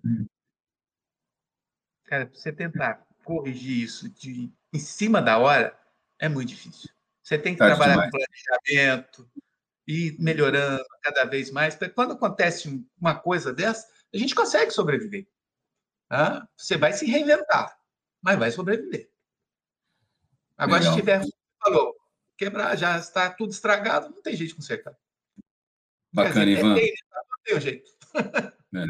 cara, 2.05 2.31
você 2.33 2.53
tentar 2.53 3.07
corrigir 3.24 3.85
isso 3.85 4.09
de, 4.09 4.53
em 4.72 4.79
cima 4.79 5.20
da 5.20 5.38
hora 5.38 5.79
é 6.18 6.29
muito 6.29 6.48
difícil. 6.48 6.90
Você 7.31 7.38
tem 7.38 7.53
que 7.53 7.61
tá 7.61 7.66
trabalhar 7.66 7.93
demais. 7.93 8.11
com 8.11 8.19
planejamento 8.19 9.31
e 9.87 10.16
melhorando 10.19 10.85
cada 11.01 11.25
vez 11.27 11.49
mais. 11.53 11.79
Quando 11.95 12.14
acontece 12.14 12.85
uma 13.01 13.14
coisa 13.14 13.53
dessa, 13.53 13.88
a 14.12 14.19
gente 14.19 14.35
consegue 14.35 14.73
sobreviver. 14.73 15.29
Tá? 16.09 16.49
Você 16.57 16.77
vai 16.77 16.93
se 16.93 17.07
reinventar, 17.07 17.79
mas 18.21 18.37
vai 18.37 18.51
sobreviver. 18.51 19.12
Agora, 20.59 20.81
Legal. 20.81 20.93
se 20.93 20.99
tiver, 20.99 21.23
falou, 21.62 21.95
quebrar, 22.37 22.75
já 22.77 22.99
está 22.99 23.31
tudo 23.31 23.53
estragado, 23.53 24.11
não 24.11 24.21
tem 24.21 24.35
jeito 24.35 24.51
de 24.51 24.57
consertar. 24.57 24.99
Bacana, 26.12 26.47
dizer, 26.47 26.59
Ivan. 26.59 26.75
Tem, 26.75 26.93
não 27.12 27.38
tem 27.45 27.61
jeito. 27.61 27.90
É, 28.73 28.87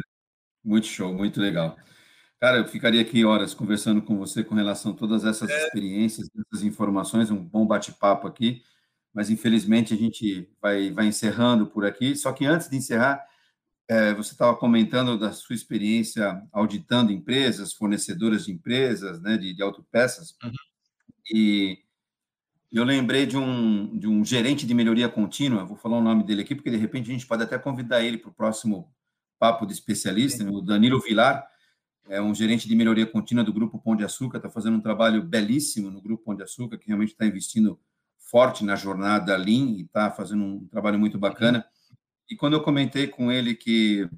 muito 0.63 0.85
show, 0.85 1.11
muito 1.11 1.41
legal. 1.41 1.75
Cara, 2.41 2.57
eu 2.57 2.67
ficaria 2.67 2.99
aqui 2.99 3.23
horas 3.23 3.53
conversando 3.53 4.01
com 4.01 4.17
você 4.17 4.43
com 4.43 4.55
relação 4.55 4.93
a 4.93 4.95
todas 4.95 5.23
essas 5.23 5.47
é. 5.47 5.63
experiências, 5.63 6.27
essas 6.47 6.63
informações, 6.65 7.29
um 7.29 7.37
bom 7.37 7.67
bate-papo 7.67 8.27
aqui, 8.27 8.63
mas 9.13 9.29
infelizmente 9.29 9.93
a 9.93 9.97
gente 9.97 10.49
vai, 10.59 10.91
vai 10.91 11.05
encerrando 11.05 11.67
por 11.67 11.85
aqui. 11.85 12.15
Só 12.15 12.33
que 12.33 12.47
antes 12.47 12.67
de 12.67 12.77
encerrar, 12.77 13.23
é, 13.87 14.11
você 14.15 14.31
estava 14.31 14.57
comentando 14.57 15.19
da 15.19 15.31
sua 15.31 15.53
experiência 15.53 16.41
auditando 16.51 17.11
empresas, 17.11 17.73
fornecedoras 17.73 18.45
de 18.45 18.53
empresas, 18.53 19.21
né, 19.21 19.37
de, 19.37 19.53
de 19.53 19.61
autopeças, 19.61 20.35
uhum. 20.43 20.51
e 21.31 21.77
eu 22.71 22.83
lembrei 22.83 23.27
de 23.27 23.37
um, 23.37 23.99
de 23.99 24.07
um 24.07 24.25
gerente 24.25 24.65
de 24.65 24.73
melhoria 24.73 25.07
contínua, 25.07 25.63
vou 25.63 25.77
falar 25.77 25.99
o 25.99 26.03
nome 26.03 26.23
dele 26.23 26.41
aqui, 26.41 26.55
porque 26.55 26.71
de 26.71 26.77
repente 26.77 27.11
a 27.11 27.13
gente 27.13 27.27
pode 27.27 27.43
até 27.43 27.59
convidar 27.59 28.01
ele 28.01 28.17
para 28.17 28.31
o 28.31 28.33
próximo 28.33 28.91
papo 29.37 29.67
de 29.67 29.73
especialista, 29.73 30.43
né? 30.43 30.49
o 30.49 30.61
Danilo 30.61 30.99
Vilar, 30.99 31.50
é 32.11 32.21
um 32.21 32.35
gerente 32.35 32.67
de 32.67 32.75
melhoria 32.75 33.07
contínua 33.07 33.41
do 33.41 33.53
Grupo 33.53 33.79
Pão 33.79 33.95
de 33.95 34.03
Açúcar, 34.03 34.37
está 34.37 34.49
fazendo 34.49 34.75
um 34.75 34.81
trabalho 34.81 35.23
belíssimo 35.23 35.89
no 35.89 36.01
Grupo 36.01 36.25
Pão 36.25 36.35
de 36.35 36.43
Açúcar, 36.43 36.77
que 36.77 36.87
realmente 36.87 37.13
está 37.13 37.25
investindo 37.25 37.79
forte 38.19 38.65
na 38.65 38.75
jornada 38.75 39.35
Lean 39.37 39.77
e 39.77 39.83
está 39.83 40.11
fazendo 40.11 40.43
um 40.43 40.67
trabalho 40.67 40.99
muito 40.99 41.17
bacana. 41.17 41.65
E 42.29 42.35
quando 42.35 42.53
eu 42.53 42.61
comentei 42.61 43.07
com 43.07 43.31
ele 43.31 43.55
que 43.55 44.09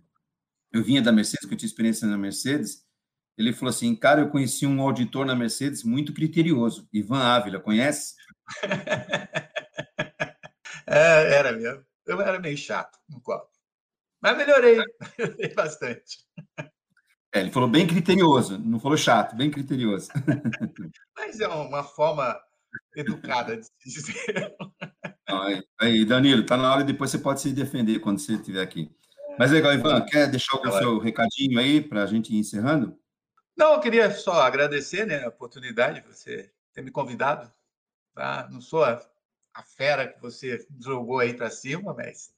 eu 0.72 0.84
vinha 0.84 1.04
da 1.04 1.12
Mercedes, 1.12 1.48
que 1.48 1.54
eu 1.54 1.58
tinha 1.58 1.68
experiência 1.68 2.08
na 2.08 2.18
Mercedes, 2.18 2.84
ele 3.38 3.54
falou 3.54 3.70
assim, 3.70 3.96
cara, 3.96 4.22
eu 4.22 4.30
conheci 4.30 4.66
um 4.66 4.82
auditor 4.82 5.24
na 5.24 5.36
Mercedes 5.36 5.84
muito 5.84 6.14
criterioso, 6.14 6.90
Ivan 6.92 7.20
Ávila, 7.20 7.60
conhece? 7.60 8.16
é, 10.88 11.36
era 11.36 11.52
mesmo. 11.52 11.86
Eu 12.08 12.20
era 12.20 12.40
meio 12.40 12.58
chato 12.58 12.98
no 13.08 13.22
copo. 13.22 13.52
Mas 14.20 14.36
melhorei, 14.36 14.78
melhorei 15.18 15.54
bastante. 15.54 16.26
É, 17.34 17.40
ele 17.40 17.52
falou 17.52 17.68
bem 17.68 17.88
criterioso, 17.88 18.60
não 18.60 18.80
falou 18.80 18.96
chato, 18.96 19.36
bem 19.36 19.50
criterioso. 19.50 20.10
Mas 21.18 21.40
é 21.40 21.48
uma 21.48 21.84
forma 21.84 22.40
educada 22.96 23.58
de 23.58 23.66
se 23.66 23.72
dizer. 23.86 24.56
Aí, 25.28 25.64
aí, 25.82 26.06
Danilo, 26.06 26.46
tá 26.46 26.56
na 26.56 26.72
hora, 26.72 26.84
depois 26.84 27.10
você 27.10 27.18
pode 27.18 27.42
se 27.42 27.52
defender 27.52 28.00
quando 28.00 28.20
você 28.20 28.34
estiver 28.34 28.62
aqui. 28.62 28.92
Mas 29.40 29.50
legal, 29.50 29.74
Ivan, 29.74 30.06
quer 30.06 30.30
deixar 30.30 30.58
o 30.58 30.72
seu 30.74 31.00
recadinho 31.00 31.58
aí 31.58 31.82
para 31.82 32.04
a 32.04 32.06
gente 32.06 32.32
ir 32.32 32.38
encerrando? 32.38 32.96
Não, 33.58 33.74
eu 33.74 33.80
queria 33.80 34.12
só 34.12 34.42
agradecer 34.42 35.08
né, 35.08 35.24
a 35.24 35.30
oportunidade 35.30 36.02
de 36.02 36.08
você 36.08 36.52
ter 36.72 36.84
me 36.84 36.92
convidado. 36.92 37.52
Tá? 38.14 38.48
Não 38.52 38.62
sou 38.62 38.84
a, 38.84 39.04
a 39.56 39.64
fera 39.64 40.08
que 40.08 40.22
você 40.22 40.64
jogou 40.80 41.20
aí 41.20 41.34
para 41.34 41.50
cima, 41.50 41.96
mas 41.96 42.32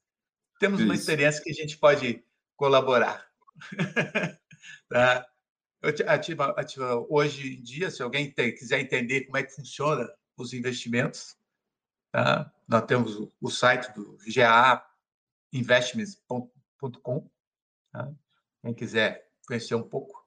temos 0.58 0.80
Isso. 0.80 0.88
uma 0.88 0.94
experiência 0.94 1.42
que 1.42 1.50
a 1.50 1.54
gente 1.54 1.76
pode 1.76 2.24
colaborar. 2.56 3.26
tá? 4.88 5.26
Ativa, 6.06 6.54
ativa, 6.58 7.06
hoje 7.08 7.58
em 7.58 7.62
dia, 7.62 7.90
se 7.90 8.02
alguém 8.02 8.30
tem, 8.30 8.54
quiser 8.54 8.80
entender 8.80 9.26
como 9.26 9.36
é 9.36 9.42
que 9.42 9.54
funciona 9.54 10.08
os 10.36 10.52
investimentos, 10.52 11.36
tá? 12.10 12.52
nós 12.66 12.84
temos 12.86 13.16
o, 13.16 13.32
o 13.40 13.50
site 13.50 13.92
do 13.94 14.18
gainvestments.com. 15.52 17.30
Tá? 17.92 18.12
Quem 18.62 18.74
quiser 18.74 19.30
conhecer 19.46 19.74
um 19.76 19.88
pouco 19.88 20.26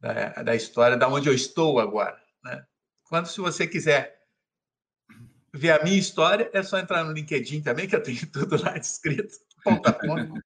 da, 0.00 0.42
da 0.42 0.54
história, 0.54 0.96
da 0.96 1.08
onde 1.08 1.28
eu 1.28 1.34
estou 1.34 1.78
agora. 1.80 2.20
Né? 2.44 2.66
Quando, 3.04 3.26
se 3.26 3.40
você 3.40 3.66
quiser 3.66 4.20
ver 5.54 5.70
a 5.70 5.82
minha 5.84 5.98
história, 5.98 6.50
é 6.52 6.62
só 6.62 6.78
entrar 6.78 7.04
no 7.04 7.12
LinkedIn 7.12 7.62
também, 7.62 7.88
que 7.88 7.94
eu 7.94 8.02
tenho 8.02 8.26
tudo 8.30 8.60
lá 8.62 8.76
descrito, 8.76 9.34
ponto 9.62 9.88
a 9.88 9.92
ponto. 9.92 10.42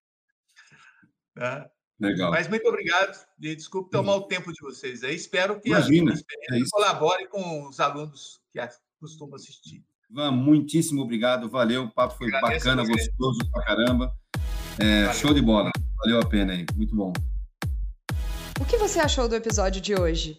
Tá? 1.35 1.71
Legal. 1.99 2.31
Mas 2.31 2.47
muito 2.49 2.67
obrigado 2.69 3.19
e 3.41 3.57
desculpe 3.57 3.91
tomar 3.91 4.17
o 4.17 4.23
tempo 4.23 4.53
de 4.53 4.61
vocês 4.61 5.03
aí. 5.03 5.15
Espero 5.15 5.59
que 5.59 5.71
Imagina, 5.71 6.13
a 6.13 6.15
experiência 6.15 6.67
é 6.67 6.71
colabore 6.71 7.27
com 7.29 7.67
os 7.69 7.81
alunos 7.81 8.39
que 8.53 8.61
costumam 9.01 9.37
assistir. 9.37 9.83
Ivan, 10.11 10.31
muitíssimo 10.31 11.03
obrigado, 11.03 11.49
valeu, 11.49 11.85
o 11.85 11.91
papo 11.91 12.17
foi 12.17 12.29
Agradeço 12.29 12.67
bacana, 12.67 12.87
gostoso 12.87 13.51
pra 13.51 13.65
caramba. 13.65 14.13
É, 14.79 15.13
show 15.15 15.33
de 15.33 15.41
bola, 15.41 15.71
valeu 15.99 16.21
a 16.21 16.27
pena 16.27 16.53
aí, 16.53 16.67
muito 16.77 16.95
bom. 16.95 17.13
O 18.61 18.65
que 18.65 18.77
você 18.77 18.99
achou 19.01 19.29
do 19.29 19.35
episódio 19.35 19.81
de 19.81 19.95
hoje? 19.95 20.39